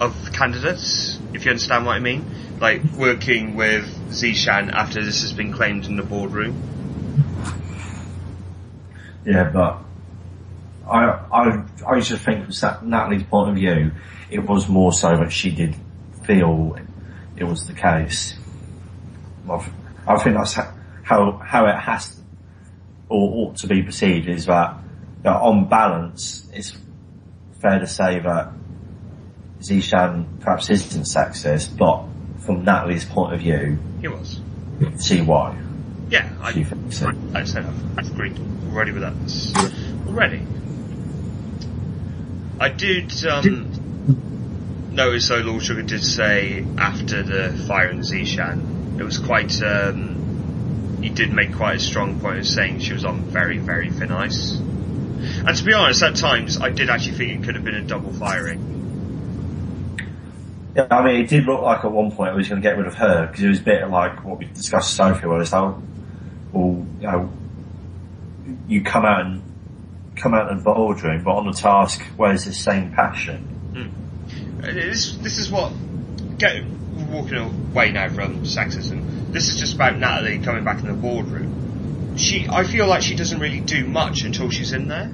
[0.00, 2.24] of candidates, if you understand what I mean.
[2.60, 6.60] Like working with Zeeshan after this has been claimed in the boardroom.
[9.24, 9.78] Yeah, but
[10.88, 13.92] I I I just think from Natalie's point of view,
[14.30, 15.76] it was more so that she did
[16.24, 16.76] feel
[17.36, 18.34] it was the case.
[19.48, 19.70] I th-
[20.06, 22.22] I think that's how how it has to,
[23.08, 24.76] or ought to be perceived is that,
[25.22, 26.76] that on balance, it's
[27.60, 28.52] fair to say that
[29.60, 32.04] Zeeshan perhaps isn't sexist, but
[32.48, 34.40] from Natalie's point of view, He was.
[34.96, 35.54] see why
[36.08, 37.14] Yeah, I, she thinks it.
[37.34, 38.40] I said I've, I've agreed
[38.72, 40.06] already with that.
[40.08, 40.40] Already.
[42.58, 49.04] I did um, notice though Lord Sugar did say after the fire in Zeeshan, it
[49.04, 53.24] was quite um, he did make quite a strong point of saying she was on
[53.24, 54.54] very, very thin ice.
[54.54, 57.84] And to be honest, at times I did actually think it could have been a
[57.84, 58.77] double firing.
[60.78, 62.78] Yeah, I mean, it did look like at one point we was going to get
[62.78, 65.40] rid of her because it was a bit like what we discussed with Sophie, where
[65.40, 65.74] it's like,
[66.52, 67.32] well, you know,
[68.68, 69.42] you come out and
[70.14, 73.38] come out in the boardroom, but on the task, where's the same passion?
[73.74, 74.64] Hmm.
[74.64, 75.72] Uh, this, this is what
[76.38, 76.62] get
[77.10, 79.32] walking away now from sexism.
[79.32, 82.16] This is just about Natalie coming back in the boardroom.
[82.16, 85.10] She, I feel like she doesn't really do much until she's in there.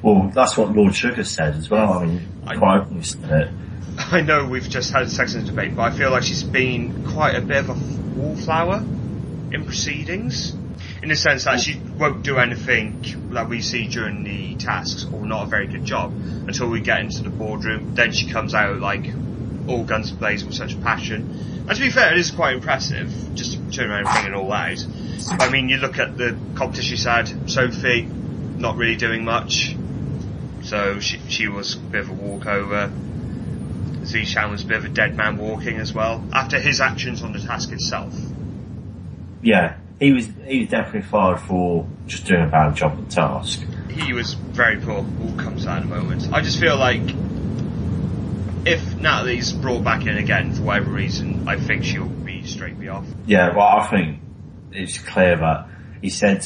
[0.00, 1.92] Well, that's what Lord Sugar said as well.
[1.92, 3.50] I mean, I- quite openly said it.
[3.98, 7.34] I know we've just had a sexism debate, but I feel like she's been quite
[7.34, 10.54] a bit of a wallflower in proceedings.
[11.02, 15.26] In the sense that she won't do anything that we see during the tasks, or
[15.26, 16.12] not a very good job,
[16.46, 17.94] until we get into the boardroom.
[17.94, 19.06] Then she comes out like
[19.66, 21.64] all guns blazing with such passion.
[21.68, 24.34] And to be fair, it is quite impressive, just to turn around and bring it
[24.34, 24.84] all out.
[25.30, 29.76] I mean, you look at the competition she's had, Sophie, not really doing much.
[30.62, 32.92] So she, she was a bit of a walkover.
[34.02, 37.32] Zeeshan was a bit of a dead man walking as well, after his actions on
[37.32, 38.14] the task itself.
[39.42, 43.14] Yeah, he was he was definitely fired for just doing a bad job at the
[43.14, 43.60] task.
[43.90, 46.32] He was very poor, all comes out in a moment.
[46.32, 47.02] I just feel like
[48.64, 53.06] if Natalie's brought back in again for whatever reason, I think she'll be straight off.
[53.26, 54.20] Yeah, well, I think
[54.72, 55.68] it's clear that
[56.00, 56.44] he said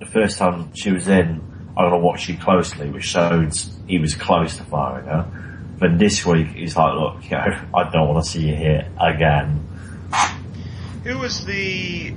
[0.00, 1.42] the first time she was in,
[1.76, 3.52] I'm to watch you closely, which showed
[3.86, 5.53] he was close to firing her.
[5.78, 8.88] But this week, he's like, look, you know, I don't want to see you here
[9.00, 9.66] again.
[11.04, 12.14] Who was the?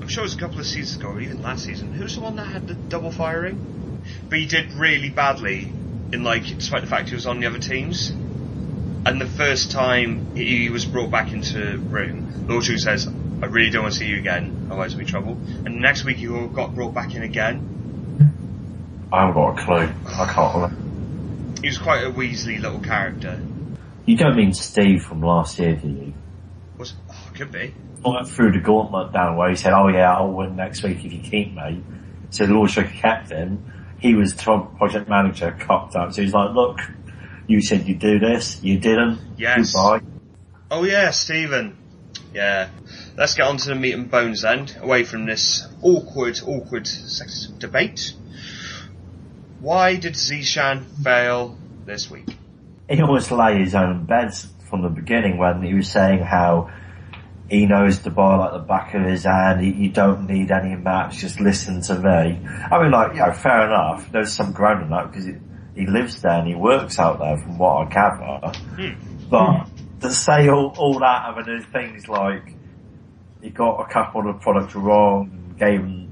[0.00, 1.92] I'm sure it was a couple of seasons ago, or even last season.
[1.92, 4.02] Who's the one that had the double firing?
[4.28, 5.72] But he did really badly
[6.12, 8.10] in like, despite the fact he was on the other teams.
[8.10, 13.70] And the first time he was brought back into room, Lord Chu says, "I really
[13.70, 16.26] don't want to see you again, otherwise there'll be trouble." And the next week he
[16.26, 17.74] got brought back in again.
[19.12, 19.88] I haven't got a clue.
[20.06, 20.87] I can't remember.
[21.60, 23.40] He was quite a Weasley little character.
[24.06, 26.14] You don't mean Steve from last year, do you?
[26.78, 27.74] Was oh, could be.
[28.04, 31.12] Went through the gauntlet down where he said, oh yeah, I'll win next week if
[31.12, 31.82] you keep me.
[32.30, 33.72] So the Lord Sugar kept him.
[33.98, 36.12] He was project manager, cocked up.
[36.12, 36.78] So he's like, look,
[37.48, 39.20] you said you'd do this, you didn't.
[39.36, 39.72] Yes.
[39.72, 40.00] Goodbye.
[40.70, 41.76] Oh yeah, Stephen.
[42.32, 42.68] Yeah.
[43.16, 46.88] Let's get on to the meat and bones then, away from this awkward, awkward
[47.58, 48.14] debate.
[49.60, 52.28] Why did Zishan fail this week?
[52.88, 56.70] he almost lay his own beds from the beginning when he was saying how
[57.50, 59.60] he knows the ball like the back of his hand.
[59.60, 61.16] He, you don't need any maps.
[61.16, 62.46] Just listen to me.
[62.70, 64.10] I mean, like, you know, fair enough.
[64.12, 65.34] There's some ground in that because he,
[65.74, 68.58] he lives there and he works out there, from what I gather.
[68.58, 69.28] Hmm.
[69.30, 69.68] But
[70.00, 72.54] to say all, all that, I mean, there's things like
[73.42, 76.07] he got a couple of the products wrong, gave them.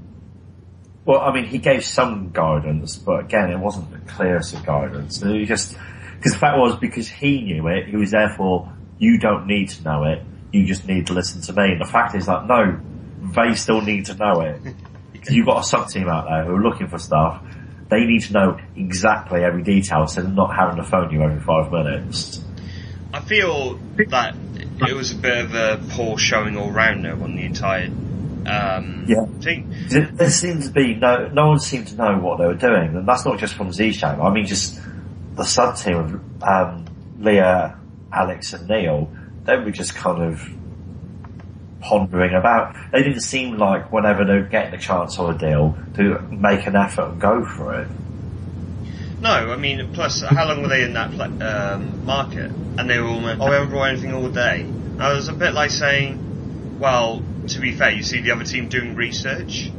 [1.07, 5.21] Well, I mean, he gave some guidance, but again, it wasn't the clearest of guidance.
[5.21, 5.77] So he just
[6.17, 9.83] because the fact was because he knew it, he was therefore you don't need to
[9.83, 10.21] know it.
[10.51, 11.71] You just need to listen to me.
[11.71, 12.77] And the fact is that no,
[13.33, 14.61] they still need to know it.
[14.61, 17.41] 'Cause You've got a sub team out there who are looking for stuff.
[17.89, 21.39] They need to know exactly every detail, so they're not having to phone you every
[21.39, 22.43] five minutes.
[23.13, 23.79] I feel
[24.09, 24.35] that
[24.85, 27.87] it was a bit of a poor showing all round though on the entire
[28.47, 29.25] um, Yeah.
[29.41, 29.73] thing.
[29.89, 33.07] There, seemed to be no, no one seemed to know what they were doing, and
[33.07, 34.23] that's not just from Zeeshan.
[34.23, 34.79] I mean, just
[35.35, 36.85] the sub team of um,
[37.19, 37.77] Leah,
[38.11, 39.09] Alex, and Neil.
[39.45, 40.41] They were just kind of
[41.81, 42.75] pondering about.
[42.91, 46.67] They didn't seem like whenever they were getting a chance on a deal to make
[46.67, 47.87] an effort and go for it.
[49.21, 52.51] No, I mean, plus, how long were they in that um, market?
[52.51, 54.61] And they were all, oh, we haven't brought anything all day.
[54.61, 58.43] And I was a bit like saying, well, to be fair, you see the other
[58.43, 59.71] team doing research.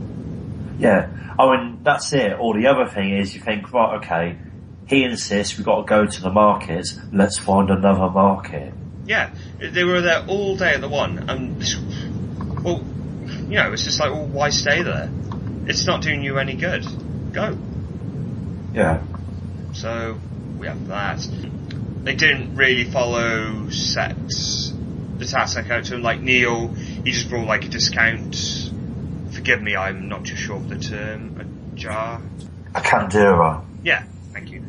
[0.78, 1.08] Yeah,
[1.38, 2.38] I mean that's it.
[2.38, 4.38] Or the other thing is, you think, right, okay,
[4.86, 6.98] he insists we've got to go to the markets.
[7.12, 8.72] Let's find another market.
[9.06, 11.58] Yeah, they were there all day at the one, and
[12.62, 12.84] well,
[13.48, 15.10] you know, it's just like, well, why stay there?
[15.66, 16.86] It's not doing you any good.
[17.32, 17.58] Go.
[18.72, 19.02] Yeah,
[19.72, 20.18] So
[20.58, 21.26] we have that.
[22.04, 24.72] They didn't really follow sets
[25.18, 26.02] the tasks I out to him.
[26.02, 26.74] Like Neil,
[27.08, 28.70] he just brought like a discount.
[29.32, 31.40] Forgive me, I'm not too sure of the term.
[31.40, 32.20] A jar.
[32.74, 33.64] a Kandura.
[33.82, 34.04] Yeah,
[34.34, 34.62] thank you.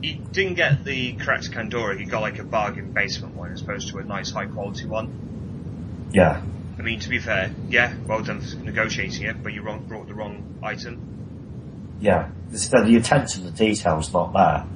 [0.00, 1.98] He didn't get the correct Kandora.
[1.98, 6.08] He got like a bargain basement one as opposed to a nice high quality one.
[6.12, 6.40] Yeah,
[6.78, 10.06] I mean, to be fair, yeah, well done for negotiating it, but you wrong, brought
[10.06, 11.96] the wrong item.
[12.00, 12.30] yeah.
[12.50, 14.66] The attention to detail's not there.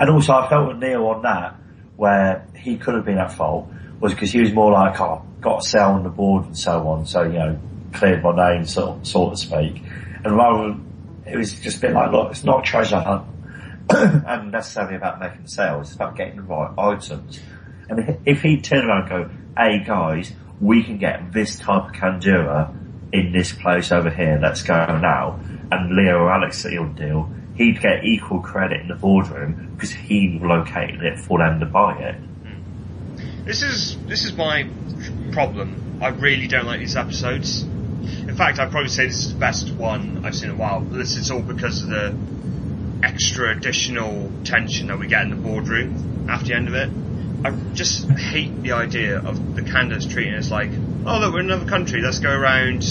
[0.00, 1.56] And also, I felt with Neil on that,
[1.96, 3.68] where he could have been at fault,
[4.00, 6.86] was because he was more like, oh, got to sell on the board and so
[6.88, 7.58] on, so, you know,
[7.92, 9.82] cleared my name, so, so to speak.
[10.24, 10.76] And rather
[11.26, 13.26] it was just a bit like, look, it's not a treasure hunt,
[13.90, 17.40] and necessarily about making sales, it's about getting the right items.
[17.88, 21.92] And if he turned around and go, hey guys, we can get this type of
[21.92, 22.74] Kandura
[23.12, 25.38] in this place over here, let's go now,
[25.70, 30.38] and Leah or Alex seal deal, he'd get equal credit in the boardroom because he
[30.42, 32.16] located it for them to buy it.
[33.44, 34.66] This is this is my
[35.32, 35.98] problem.
[36.00, 37.62] I really don't like these episodes.
[37.62, 40.80] In fact, I'd probably say this is the best one I've seen in a while.
[40.80, 42.16] But this is all because of the
[43.02, 46.90] extra additional tension that we get in the boardroom after the end of it.
[47.44, 50.70] I just hate the idea of the candidates treating us like,
[51.04, 52.00] oh look, we're in another country.
[52.00, 52.82] Let's go around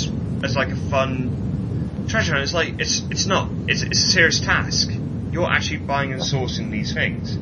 [0.43, 2.43] as like a fun treasure hunt.
[2.43, 3.49] It's like it's it's not.
[3.68, 4.91] It's it's a serious task.
[5.32, 7.36] You're actually buying and sourcing these things.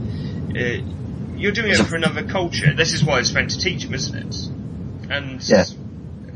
[0.55, 1.00] Uh,
[1.41, 2.73] you're doing it for another culture.
[2.73, 4.35] This is why it's meant to teach them, isn't it?
[5.11, 5.65] And Yeah.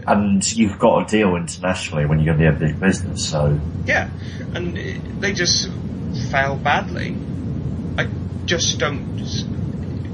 [0.08, 3.60] And you've got to deal internationally when you're going to be a big business, so
[3.86, 4.10] Yeah,
[4.54, 4.78] and
[5.22, 5.70] they just
[6.32, 7.18] fail badly.
[7.98, 8.08] I
[8.46, 9.16] just don't.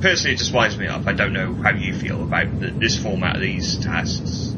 [0.02, 1.08] Personally, it just winds me up.
[1.08, 4.56] I don't know how you feel about the, this format of these tasks.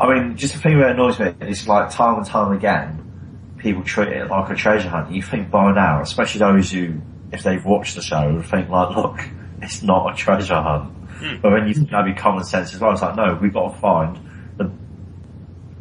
[0.00, 3.82] I mean, just the thing that annoys me is like time and time again, people
[3.82, 5.12] treat it like a treasure hunt.
[5.12, 6.94] You think by now, especially those who,
[7.32, 9.20] if they've watched the show, would think like, look,
[9.62, 10.92] it's not a treasure hunt.
[11.18, 11.40] Hmm.
[11.40, 13.72] But when you think that'd be common sense as well, it's like, no, we've got
[13.72, 14.16] to find
[14.56, 14.70] the, you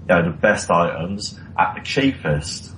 [0.08, 2.72] know, the best items at the cheapest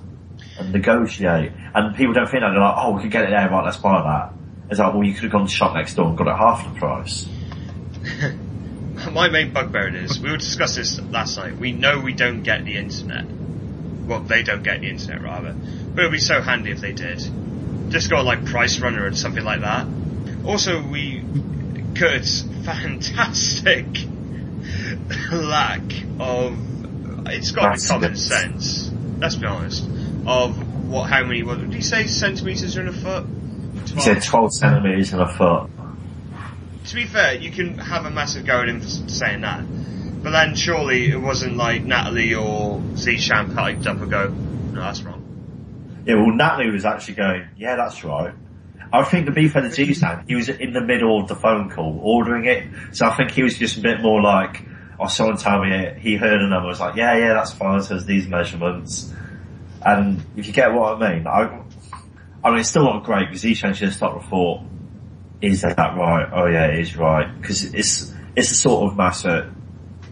[0.58, 1.52] and negotiate.
[1.74, 2.50] And people don't think that.
[2.50, 4.34] They're like, oh, we could get it there, right, let's buy that.
[4.70, 6.36] It's like, well, you could have gone to the shop next door and got it
[6.36, 7.28] half the price.
[9.12, 11.56] My main bugbear is we were discussing this last night.
[11.56, 13.24] We know we don't get the internet.
[14.06, 17.22] Well, they don't get the internet rather, but it'd be so handy if they did.
[17.90, 19.86] Just got like Price Runner and something like that.
[20.44, 21.22] Also, we
[21.94, 23.86] Kurt's fantastic
[25.32, 25.82] lack
[26.18, 26.56] of
[27.26, 28.90] it's got to be common sense.
[29.18, 29.84] Let's be honest.
[30.26, 31.10] Of what?
[31.10, 31.42] How many?
[31.42, 32.06] What did you say?
[32.06, 33.26] Centimeters in a foot.
[33.86, 35.70] He said 12 centimetres in a foot.
[36.86, 39.64] To be fair, you can have a massive go at him for saying that.
[40.22, 45.02] But then surely it wasn't like Natalie or Zeeshan piped up and go, no, that's
[45.02, 45.19] wrong.
[46.04, 48.34] Yeah, well, Natalie was actually going, yeah, that's right.
[48.92, 51.70] I think the beef fair to Zeeshan, he was in the middle of the phone
[51.70, 54.64] call ordering it, so I think he was just a bit more like,
[54.98, 57.82] oh, someone tell me it, he heard a number, was like, yeah, yeah, that's fine,
[57.82, 59.12] so these measurements.
[59.84, 61.62] And if you get what I mean, I,
[62.42, 64.62] I mean, it's still not great, because Zeeshan should have stopped and thought,
[65.40, 66.28] is that right?
[66.32, 67.32] Oh yeah, it is right.
[67.40, 69.48] Because it's, it's the sort of mass that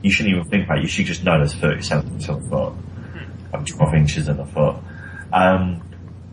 [0.03, 2.73] you shouldn't even think about, you should just know there's 30 centimetres on the foot,
[3.53, 3.77] and hmm.
[3.77, 4.77] 12 inches in the foot.
[5.33, 5.83] Um,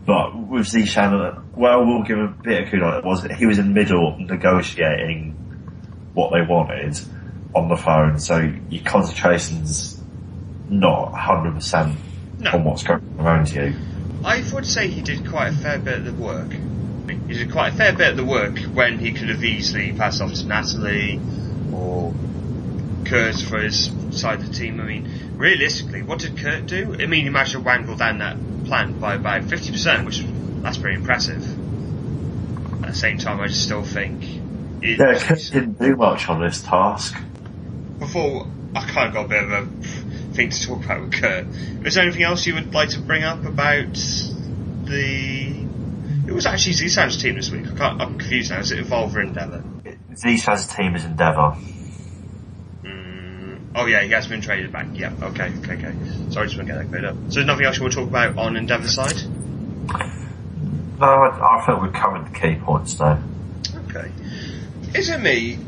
[0.06, 2.98] but with Zeeshan, well, we'll give a bit of kudos.
[2.98, 5.32] It was he was in the middle negotiating
[6.14, 6.98] what they wanted
[7.54, 10.00] on the phone, so your concentration's
[10.68, 11.94] not 100%
[12.40, 12.50] No.
[12.52, 13.74] on what's going on around you.
[14.24, 16.50] I would say he did quite a fair bit of the work.
[17.28, 20.20] He did quite a fair bit of the work when he could have easily passed
[20.20, 21.20] off to Natalie
[21.72, 22.12] or
[23.08, 24.80] Kurt for his side of the team.
[24.80, 26.94] I mean, realistically, what did Kurt do?
[26.98, 28.36] I mean, he managed to wangle down that
[28.66, 30.24] plan by about 50%, which
[30.62, 31.42] that's pretty impressive.
[32.82, 34.22] At the same time, I just still think
[34.82, 37.16] It- Yeah, Kurt didn't do much on this task.
[37.98, 39.66] before I kind of got a bit of a
[40.34, 41.46] thing to talk about with Kurt.
[41.84, 43.94] Is there anything else you would like to bring up about
[44.84, 45.64] the?
[46.26, 47.66] It was actually Zeeshan's team this week.
[47.68, 48.58] I can't, I'm confused now.
[48.58, 49.62] Is it Evolve or Endeavour?
[50.16, 51.56] Zish's team is Endeavour.
[53.76, 54.86] Oh yeah, he has been traded back.
[54.94, 55.12] Yeah.
[55.22, 55.52] Okay.
[55.58, 55.74] Okay.
[55.74, 55.94] Okay.
[56.30, 57.14] Sorry, just want to get that cleared up.
[57.28, 59.22] So there's nothing else you want to talk about on Endeavour side?
[60.98, 63.18] No, I, I think we covered the key points though.
[63.90, 64.10] Okay.
[64.94, 65.58] Is it me?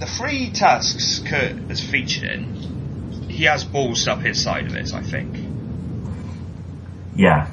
[0.00, 4.92] The three tasks Kurt has featured in, he has ballsed up his side of it,
[4.92, 5.36] I think.
[7.14, 7.48] Yeah.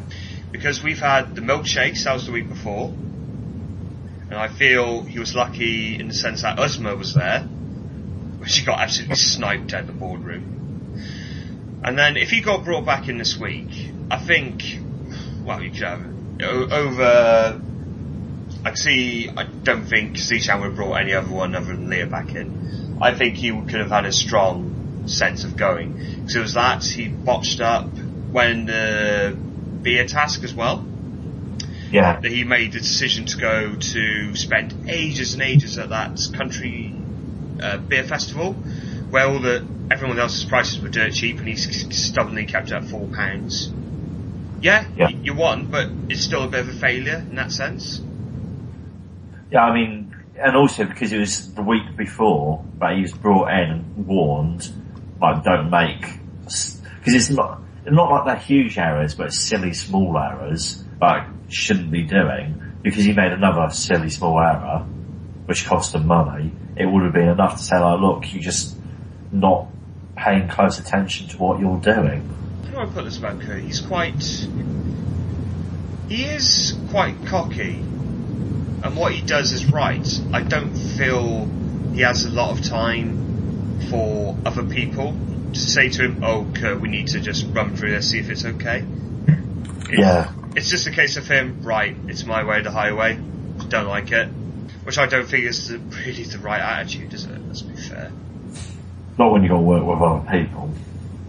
[0.51, 2.87] Because we've had the milkshakes, that was the week before.
[2.87, 7.47] And I feel he was lucky in the sense that Uzma was there,
[8.45, 11.01] which he got absolutely sniped at the boardroom.
[11.83, 14.61] And then if he got brought back in this week, I think,
[15.43, 16.05] well, you could have
[16.43, 17.61] over.
[18.63, 19.29] I see.
[19.29, 22.99] I don't think Zishan would have brought any other one other than Leah back in.
[23.01, 26.83] I think he could have had a strong sense of going because it was that
[26.83, 27.87] he botched up
[28.31, 29.37] when uh, the
[29.81, 30.85] beer task as well.
[31.89, 32.19] Yeah.
[32.19, 36.93] That he made the decision to go to spend ages and ages at that country
[37.61, 42.45] uh, beer festival, where all the everyone else's prices were dirt cheap, and he stubbornly
[42.45, 43.71] kept it at four pounds.
[44.61, 45.07] Yeah, Yeah.
[45.07, 48.01] y- you won, but it's still a bit of a failure in that sense.
[49.51, 53.49] Yeah, I mean, and also because it was the week before, but he was brought
[53.51, 54.67] in and warned,
[55.21, 56.01] like, don't make,
[56.43, 56.81] because
[57.13, 62.59] it's not, not like they're huge errors, but silly small errors, like, shouldn't be doing,
[62.81, 64.85] because he made another silly small error,
[65.45, 68.75] which cost him money, it would have been enough to say, like, look, you're just
[69.31, 69.67] not
[70.15, 72.29] paying close attention to what you're doing.
[72.65, 73.61] How do I put this about Kurt?
[73.61, 74.47] He's quite.
[76.09, 80.07] He is quite cocky, and what he does is right.
[80.33, 81.47] I don't feel
[81.93, 85.15] he has a lot of time for other people
[85.53, 88.29] to say to him, "Oh, Kurt, we need to just run through this, see if
[88.29, 88.83] it's okay."
[89.89, 90.31] Yeah.
[90.55, 91.95] It's just a case of him, right?
[92.07, 93.19] It's my way, the highway.
[93.69, 94.29] Don't like it,
[94.85, 97.41] which I don't think is the, really the right attitude, is it?
[97.47, 98.11] Let's be fair.
[99.17, 100.69] Not when you got to work with other people.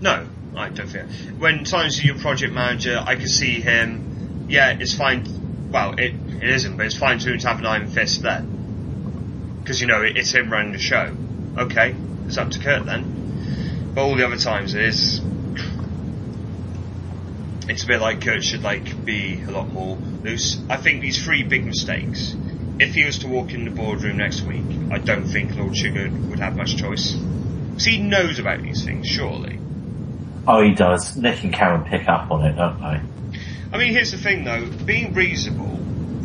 [0.02, 1.10] No, I don't think.
[1.38, 4.46] When times you're project manager, I could see him.
[4.50, 5.70] Yeah, it's fine.
[5.70, 9.80] Well, it it isn't, but it's fine to to have an iron fist then, because
[9.80, 11.16] you know it, it's him running the show.
[11.56, 11.94] Okay,
[12.26, 13.92] it's up to Kurt then.
[13.94, 15.22] But all the other times it is.
[17.68, 20.60] It's a bit like Kurt should like be a lot more loose.
[20.68, 22.36] I think these three big mistakes.
[22.78, 26.10] If he was to walk in the boardroom next week, I don't think Lord Sugar
[26.28, 27.12] would have much choice.
[27.12, 29.58] Because he knows about these things, surely.
[30.46, 31.16] Oh, he does.
[31.16, 33.00] Nick and Karren pick up on it, don't they?
[33.72, 35.76] I mean, here's the thing though, being reasonable,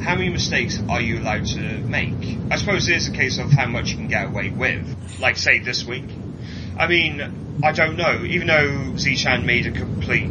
[0.02, 2.38] how many mistakes are you allowed to make?
[2.50, 5.20] I suppose it is a case of how much you can get away with.
[5.20, 6.06] Like, say, this week.
[6.78, 8.24] I mean, I don't know.
[8.26, 10.30] Even though Zeeshan made a complete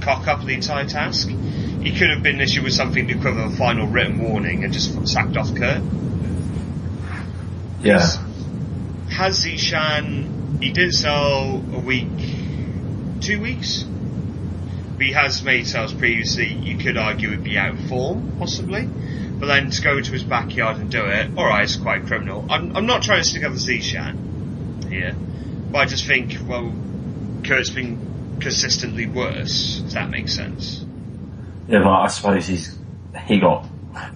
[0.00, 1.28] cock up of the entire task,
[1.82, 4.72] he could have been issued with something the equivalent of a final written warning and
[4.72, 5.82] just sacked off Kurt.
[7.80, 8.06] Yeah.
[9.08, 12.08] Has Zeeshan, he did sell a week,
[13.20, 13.82] two weeks?
[13.82, 18.84] But he has made sales previously, you could argue it'd be out of form, possibly.
[18.84, 22.44] But then to go into his backyard and do it, alright, it's quite criminal.
[22.50, 25.14] I'm, I'm not trying to stick up for Zeeshan here,
[25.70, 26.74] but I just think, well,
[27.42, 30.84] Kurt's been consistently worse, if that makes sense.
[31.70, 32.76] Yeah, but I suppose he's
[33.26, 33.64] he got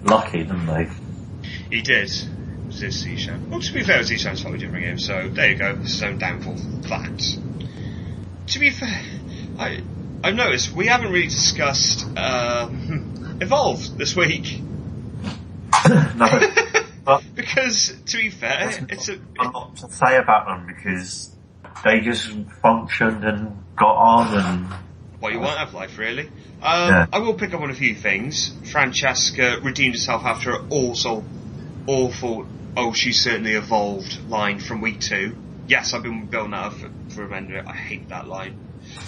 [0.03, 1.77] lucky, didn't he?
[1.77, 2.11] He did.
[2.11, 3.47] It was this Zeeshan.
[3.47, 6.55] Well, to be fair, Zeeshan's didn't bring him, so there you go, his own downfall.
[6.55, 7.37] That.
[8.47, 9.01] To be fair,
[9.57, 9.81] I,
[10.21, 14.59] I've noticed we haven't really discussed um, Evolve this week.
[15.89, 16.39] no,
[17.35, 19.17] because, to be fair, it's a.
[19.39, 21.33] a lot to say about them because
[21.85, 22.29] they just
[22.61, 24.84] functioned and got on and
[25.25, 26.27] Well, you won't have life, really.
[26.61, 27.05] Um, Yeah.
[27.11, 28.53] I will pick up on a few things.
[28.71, 31.23] Francesca redeemed herself after an also
[31.87, 32.45] awful,
[32.77, 35.35] oh, she certainly evolved line from week two.
[35.67, 37.65] Yes, I've been building that up for, for remember it.
[37.65, 38.59] I hate that line.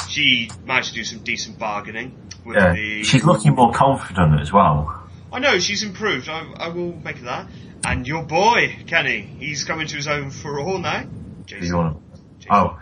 [0.09, 3.03] She managed to do some decent bargaining with yeah, the.
[3.03, 5.07] she's looking more confident as well.
[5.32, 6.30] I know she's improved.
[6.30, 7.47] I, I will make that.
[7.86, 11.03] And your boy Kenny, he's coming to his own for all now.
[11.45, 12.01] Jason.
[12.39, 12.49] Jason.
[12.49, 12.80] Oh,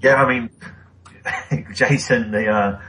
[0.00, 0.22] yeah.
[0.22, 0.50] I mean,
[1.74, 2.80] Jason, the uh,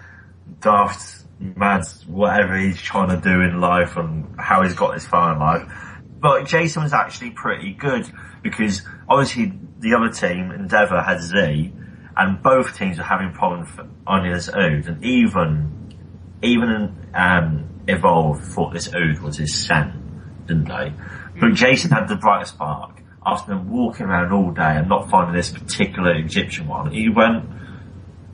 [0.61, 5.33] daft, mad, whatever he's trying to do in life and how he's got this far
[5.33, 5.71] in life.
[6.19, 8.09] But Jason was actually pretty good
[8.41, 11.73] because obviously the other team, Endeavour, had Z,
[12.15, 13.69] and both teams were having problems
[14.07, 15.93] on his Oud, and even
[16.41, 20.43] even um, Evolve thought this Oud was his Sen.
[20.47, 20.93] didn't they?
[21.39, 23.01] But Jason had the brightest spark.
[23.25, 27.45] After them walking around all day and not finding this particular Egyptian one, he went,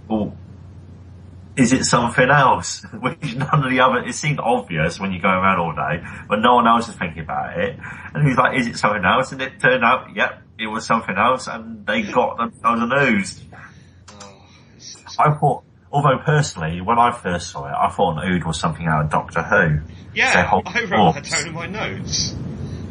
[0.08, 0.36] well,
[1.56, 2.84] is it something else?
[2.94, 6.38] Which none of the other, it seemed obvious when you go around all day, but
[6.38, 7.78] no one else is thinking about it.
[8.14, 9.32] And he's like, is it something else?
[9.32, 13.44] And it turned out, yep, it was something else and they got themselves a news.
[14.10, 14.46] Oh,
[15.20, 18.88] I thought, although personally, when I first saw it, I thought an ood was something
[18.88, 19.80] out of Doctor Who.
[20.14, 22.36] yeah, I wrote that down in my notes.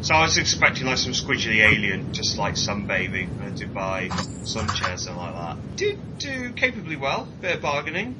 [0.03, 4.11] So I was expecting like some squidgy alien, just like sunbathing in Dubai,
[4.45, 5.77] sun chairs, something like that.
[5.77, 8.13] Did do capably well, bit of bargaining.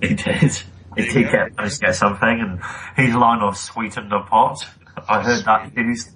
[0.00, 0.52] He did.
[0.96, 2.60] He did get, managed to get something and
[2.94, 4.64] his line of sweetened the pot.
[5.08, 6.10] I heard that used.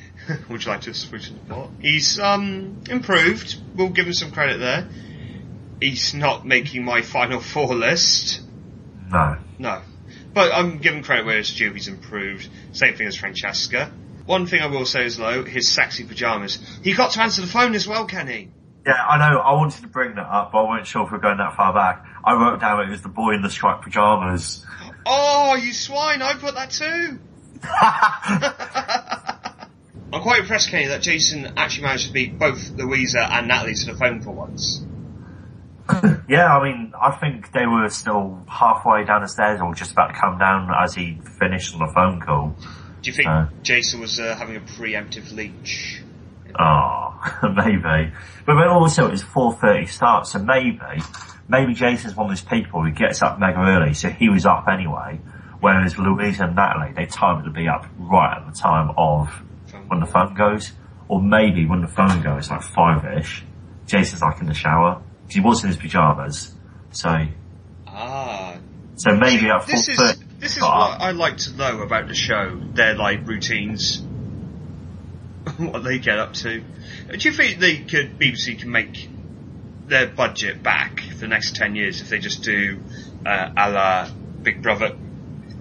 [0.48, 1.70] Would you like to sweeten the pot?
[1.78, 3.56] He's um improved.
[3.74, 4.88] We'll give him some credit there.
[5.82, 8.40] He's not making my final four list.
[9.12, 9.36] No.
[9.58, 9.82] No.
[10.32, 12.48] But I'm giving credit where it's due, he's improved.
[12.72, 13.92] Same thing as Francesca.
[14.30, 16.60] One thing I will say is though, his sexy pajamas.
[16.84, 18.52] He got to answer the phone as well, Kenny.
[18.86, 21.18] Yeah, I know, I wanted to bring that up, but I wasn't sure if we
[21.18, 22.06] are going that far back.
[22.24, 24.64] I wrote down it was the boy in the striped pajamas.
[25.04, 27.18] Oh, you swine, I put that too!
[30.12, 33.86] I'm quite impressed, Kenny, that Jason actually managed to beat both Luisa and Natalie to
[33.86, 34.80] the phone for once.
[36.28, 40.14] yeah, I mean, I think they were still halfway down the stairs or just about
[40.14, 42.54] to come down as he finished on the phone call.
[43.02, 43.46] Do you think Uh.
[43.62, 46.02] Jason was uh, having a preemptive leech?
[46.58, 47.14] Oh,
[47.54, 48.12] maybe.
[48.46, 50.78] But then also it was 4.30 start, so maybe,
[51.48, 54.66] maybe Jason's one of those people who gets up mega early, so he was up
[54.68, 55.20] anyway.
[55.60, 59.28] Whereas Louise and Natalie, they timed it to be up right at the time of
[59.88, 60.72] when the phone goes.
[61.08, 63.44] Or maybe when the phone goes, like five-ish,
[63.86, 65.02] Jason's like in the shower.
[65.28, 66.54] he was in his pyjamas.
[66.92, 67.26] So,
[67.86, 68.56] Ah,
[68.96, 72.08] so maybe at this is 4.30 this is start, what I like to know about
[72.08, 72.58] the show.
[72.72, 74.00] Their like routines,
[75.58, 76.60] what they get up to.
[76.60, 79.08] Do you think they could BBC can make
[79.86, 82.80] their budget back for the next ten years if they just do
[83.26, 84.10] uh, a la
[84.42, 84.96] Big Brother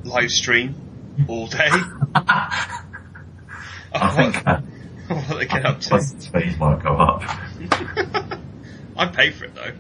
[0.04, 0.76] live stream
[1.28, 1.70] all day?
[3.92, 4.62] I think, uh,
[5.08, 6.00] what, what they get up to.
[6.00, 7.24] fees might go up.
[8.96, 9.74] I'd pay for it though.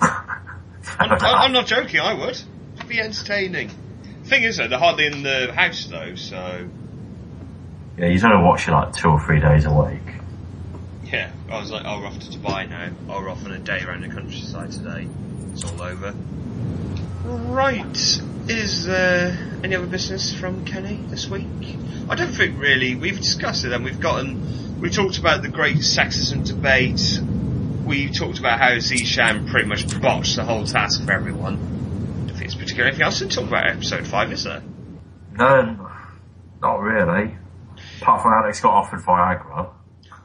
[0.00, 2.00] I'm, I'm not joking.
[2.00, 2.40] I would.
[2.88, 3.70] Be entertaining.
[4.24, 6.68] Thing is though, they're hardly in the house though, so.
[7.98, 10.00] yeah, he's only watching like two or three days a week.
[11.04, 12.90] Yeah, I was like, oh, we're off to Dubai now.
[13.08, 15.06] Oh, we're off on a day around the countryside today.
[15.52, 16.14] It's all over.
[17.24, 18.20] Right.
[18.48, 21.46] Is there any other business from Kenny this week?
[22.08, 22.94] I don't think really.
[22.94, 24.80] We've discussed it and we've gotten.
[24.80, 27.20] We talked about the great sexism debate.
[27.86, 31.83] We talked about how Zeeshan pretty much botched the whole task for everyone.
[32.74, 34.62] I don't think it's particularly anything else to talk about episode 5, is there?
[35.32, 35.90] No,
[36.60, 37.36] not really.
[38.00, 39.70] Apart from Alex got offered Viagra.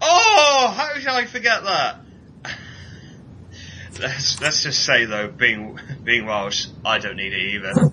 [0.01, 1.99] Oh, how did I forget that?
[3.99, 7.91] Let's, let's just say though, being being Welsh, I don't need it either.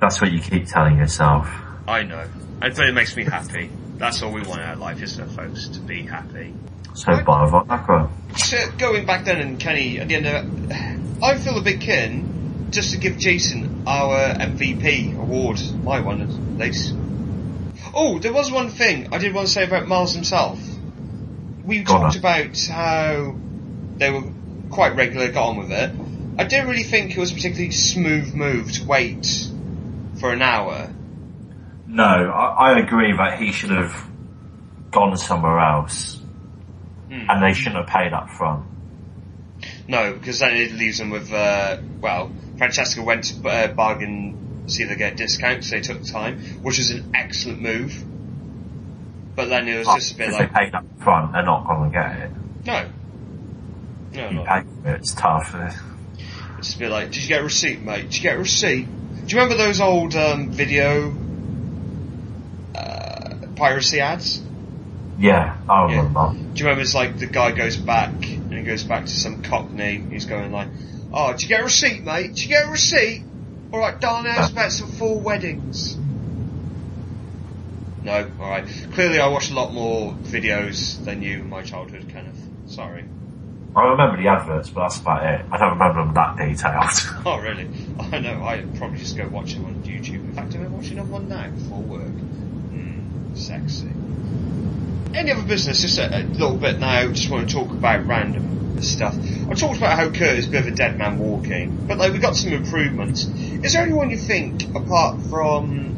[0.00, 1.48] That's what you keep telling yourself.
[1.86, 2.28] I know,
[2.60, 3.70] and but it makes me happy.
[3.98, 5.68] That's all we want out of life, isn't it, folks?
[5.68, 6.54] To be happy.
[6.94, 8.10] So buy a Viagra.
[8.36, 11.82] So going back then, and Kenny, at the end of it, I feel a bit
[11.82, 12.37] keen
[12.70, 16.94] just to give Jason our MVP award, my one at least.
[17.94, 20.60] Oh, there was one thing I did want to say about Myles himself.
[21.64, 22.20] We Go talked then.
[22.20, 23.36] about how
[23.96, 24.24] they were
[24.70, 25.90] quite regular, got on with it.
[26.38, 29.48] I didn't really think it was a particularly smooth move to wait
[30.20, 30.92] for an hour.
[31.86, 34.08] No, I, I agree that he should have
[34.90, 36.20] gone somewhere else.
[37.10, 37.30] Hmm.
[37.30, 38.66] And they shouldn't have paid up front.
[39.88, 44.82] No, because then it leaves them with, uh, well, Francesca went to uh, bargain, see
[44.82, 48.04] if they get a discount, so they took the time, which is an excellent move.
[49.36, 51.90] But then it was just a bit like, they paid up front, they're not going
[51.90, 52.30] to get it.
[52.66, 52.88] no.
[54.10, 55.54] No, You pay for it, it's tough.
[56.58, 58.02] It's just a bit like, did you get a receipt, mate?
[58.04, 58.86] Did you get a receipt?
[59.26, 61.14] Do you remember those old um, video
[62.74, 64.42] uh, piracy ads?
[65.18, 65.96] Yeah, I Yeah.
[65.98, 66.32] remember.
[66.32, 69.42] Do you remember it's like the guy goes back and he goes back to some
[69.42, 70.02] cockney.
[70.10, 70.68] He's going like,
[71.12, 72.28] "Oh, did you get a receipt, mate?
[72.28, 73.22] Did you get a receipt?
[73.72, 75.96] All right, darn how's about some full weddings?"
[78.02, 78.64] No, all right.
[78.92, 82.40] Clearly, I watched a lot more videos than you in my childhood, Kenneth.
[82.66, 83.04] Sorry.
[83.76, 85.44] I remember the adverts, but that's about it.
[85.52, 87.24] I don't remember them that detailed.
[87.26, 87.68] Oh, really?
[87.98, 88.42] I know.
[88.42, 90.24] I probably just go watch them on YouTube.
[90.24, 92.06] In fact, I'm watching them one now before work.
[92.08, 93.90] Hmm, sexy.
[95.14, 95.82] Any other business?
[95.82, 97.08] Just a, a little bit now.
[97.08, 99.16] Just want to talk about random stuff.
[99.48, 102.12] I talked about how Kurt is a bit of a dead man walking, but like
[102.12, 103.24] we got some improvements.
[103.24, 105.88] Is there anyone you think, apart from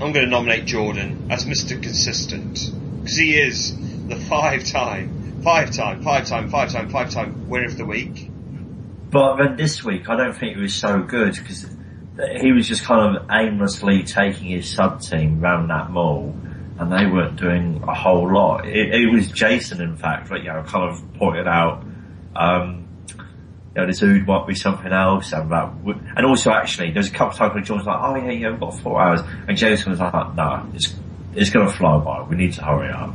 [0.00, 1.80] I'm going to nominate Jordan as Mr.
[1.80, 3.76] Consistent because he is
[4.08, 8.30] the five-time, five-time, five-time, five-time, five-time winner of the week.
[9.10, 11.66] But then this week, I don't think it was so good because
[12.40, 16.34] he was just kind of aimlessly taking his sub team round that mall,
[16.80, 18.66] and they weren't doing a whole lot.
[18.66, 21.84] It, it was Jason, in fact, like you know, kind of pointed out.
[22.34, 22.88] Um,
[23.76, 25.72] you know, this Oud might be something else, and that,
[26.16, 28.50] and also actually, there's a couple of times when John was like, "Oh yeah, yeah,
[28.50, 30.94] we've got four hours," and Jason was like, "No, it's
[31.34, 32.22] it's going to fly by.
[32.22, 33.14] We need to hurry up."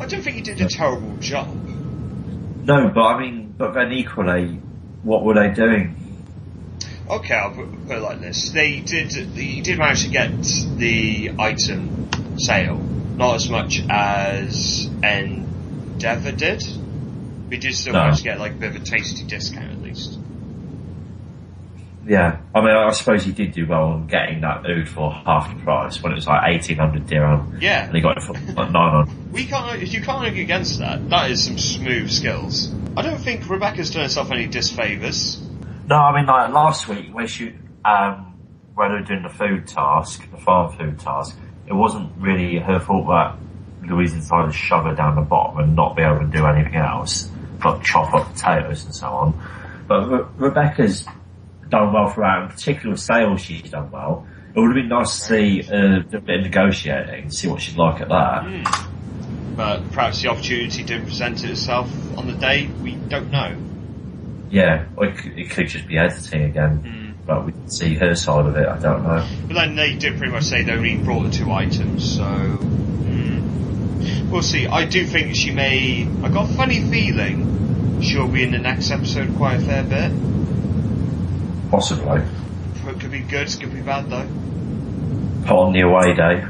[0.00, 1.48] I don't think he did a terrible job.
[1.54, 4.60] No, but I mean, but then equally,
[5.04, 6.03] what were they doing?
[7.08, 10.30] Okay, I'll put, put it like this: they did, they did manage to get
[10.76, 16.62] the item sale, not as much as Endeavour did.
[17.50, 18.00] We did still No.
[18.04, 20.18] manage to get like a bit of a tasty discount at least.
[22.06, 25.54] Yeah, I mean, I suppose he did do well on getting that Oud for half
[25.54, 28.32] the price when it was like eighteen hundred dirham, Yeah, and he got it for
[28.32, 29.32] like nine hundred.
[29.32, 29.80] we can't.
[29.80, 31.08] You can't argue against that.
[31.10, 32.72] That is some smooth skills.
[32.96, 35.38] I don't think Rebecca's done herself any disfavors.
[35.86, 37.54] No, I mean like last week when she
[37.84, 38.34] um
[38.74, 42.80] when they were doing the food task, the farm food task, it wasn't really her
[42.80, 43.36] fault that
[43.88, 46.76] Louise decided to shove her down the bottom and not be able to do anything
[46.76, 47.30] else,
[47.64, 49.48] like chop up potatoes and so on.
[49.86, 51.06] But Re- Rebecca's
[51.68, 54.26] done well throughout, in particular sales she's done well.
[54.54, 57.76] It would have been nice to see uh, a bit of negotiating, see what she's
[57.76, 58.44] like at that.
[59.56, 62.68] But perhaps the opportunity didn't present itself on the day.
[62.82, 63.56] We don't know.
[64.54, 68.46] Yeah, it could, it could just be editing again, but we can see her side
[68.46, 69.26] of it, I don't know.
[69.48, 74.30] But then they did pretty much say they only brought the two items, so mm,
[74.30, 74.68] we'll see.
[74.68, 76.08] I do think she may.
[76.22, 80.12] I got a funny feeling she'll be in the next episode quite a fair bit.
[81.72, 82.22] Possibly.
[82.86, 84.28] It could be good, it could be bad though.
[85.48, 86.44] Put on the away day.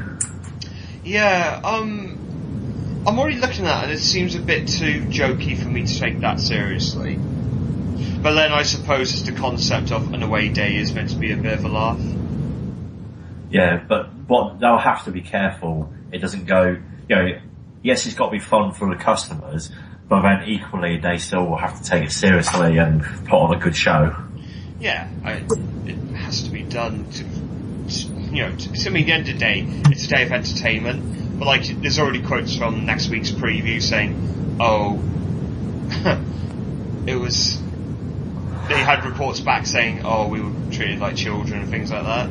[1.03, 3.83] Yeah, um, I'm already looking at it.
[3.85, 7.17] and It seems a bit too jokey for me to take that seriously.
[8.21, 11.31] But then I suppose it's the concept of an away day is meant to be
[11.31, 11.99] a bit of a laugh.
[13.49, 15.93] Yeah, but what they'll have to be careful.
[16.11, 16.77] It doesn't go.
[17.07, 17.39] You know,
[17.83, 19.69] yes, it's got to be fun for the customers,
[20.09, 23.59] but then equally they still will have to take it seriously and put on a
[23.59, 24.15] good show.
[24.79, 25.43] Yeah, I,
[25.85, 29.39] it has to be done to, you know, to, I mean, the end of the
[29.39, 33.81] day, it's a day of entertainment, but like, there's already quotes from next week's preview
[33.81, 35.01] saying, oh,
[37.07, 37.61] it was,
[38.67, 42.29] they had reports back saying, oh, we were treated like children and things like that.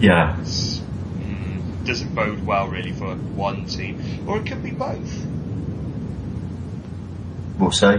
[0.00, 5.26] Yeah, It's, mm, doesn't bode well really for one team, or it could be both.
[7.58, 7.96] we'll see.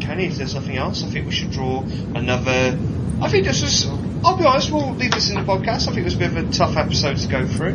[0.00, 1.82] Kenny, if there's nothing else, I think we should draw
[2.14, 2.78] another.
[3.20, 3.86] I think this was.
[4.24, 5.82] I'll be honest, we'll leave this in the podcast.
[5.88, 7.74] I think it was a bit of a tough episode to go through.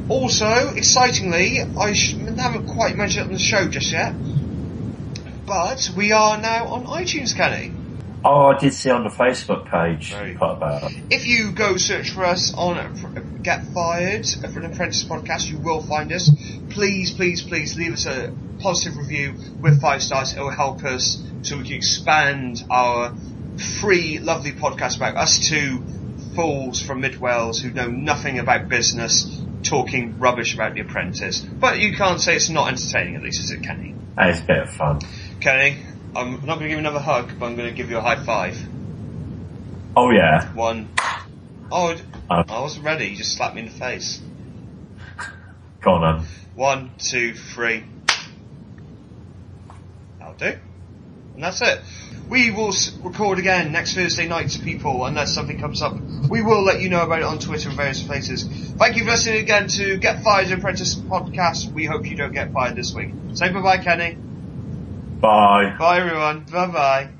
[0.10, 4.14] Also, excitingly, I sh- haven't quite mentioned it on the show just yet,
[5.45, 7.74] but we are now on iTunes, Kenny.
[8.24, 11.03] Oh, I did see on the Facebook page about it.
[11.10, 15.82] If you go search for us on Get Fired for an Apprentice podcast, you will
[15.82, 16.30] find us.
[16.70, 20.34] Please, please, please leave us a positive review with five stars.
[20.34, 23.14] It will help us so we can expand our
[23.80, 25.84] free, lovely podcast about us two
[26.36, 31.39] fools from Mid Wales who know nothing about business talking rubbish about The Apprentice.
[31.39, 33.95] But you can't say it's not entertaining, at least, is it, Kenny?
[34.18, 34.99] It's a bit of fun.
[35.39, 35.78] Kenny,
[36.15, 38.01] I'm not going to give you another hug, but I'm going to give you a
[38.01, 38.57] high five.
[39.95, 40.51] Oh yeah.
[40.53, 40.89] One.
[41.72, 41.95] Oh,
[42.30, 42.43] Uh.
[42.47, 43.05] I wasn't ready.
[43.07, 44.22] You just slapped me in the face.
[45.82, 46.28] Go on then.
[46.55, 47.84] One, two, three.
[50.20, 50.57] That'll do.
[51.36, 51.82] And that's it.
[52.30, 52.73] We will
[53.03, 55.97] record again next Thursday night people unless something comes up.
[56.30, 58.43] We will let you know about it on Twitter and various places.
[58.43, 61.71] Thank you for listening again to Get Fired Apprentice podcast.
[61.71, 63.11] We hope you don't get fired this week.
[63.34, 64.15] Say bye bye, Kenny.
[65.21, 65.75] Bye.
[65.80, 66.41] Bye everyone.
[66.51, 67.16] Bye bye.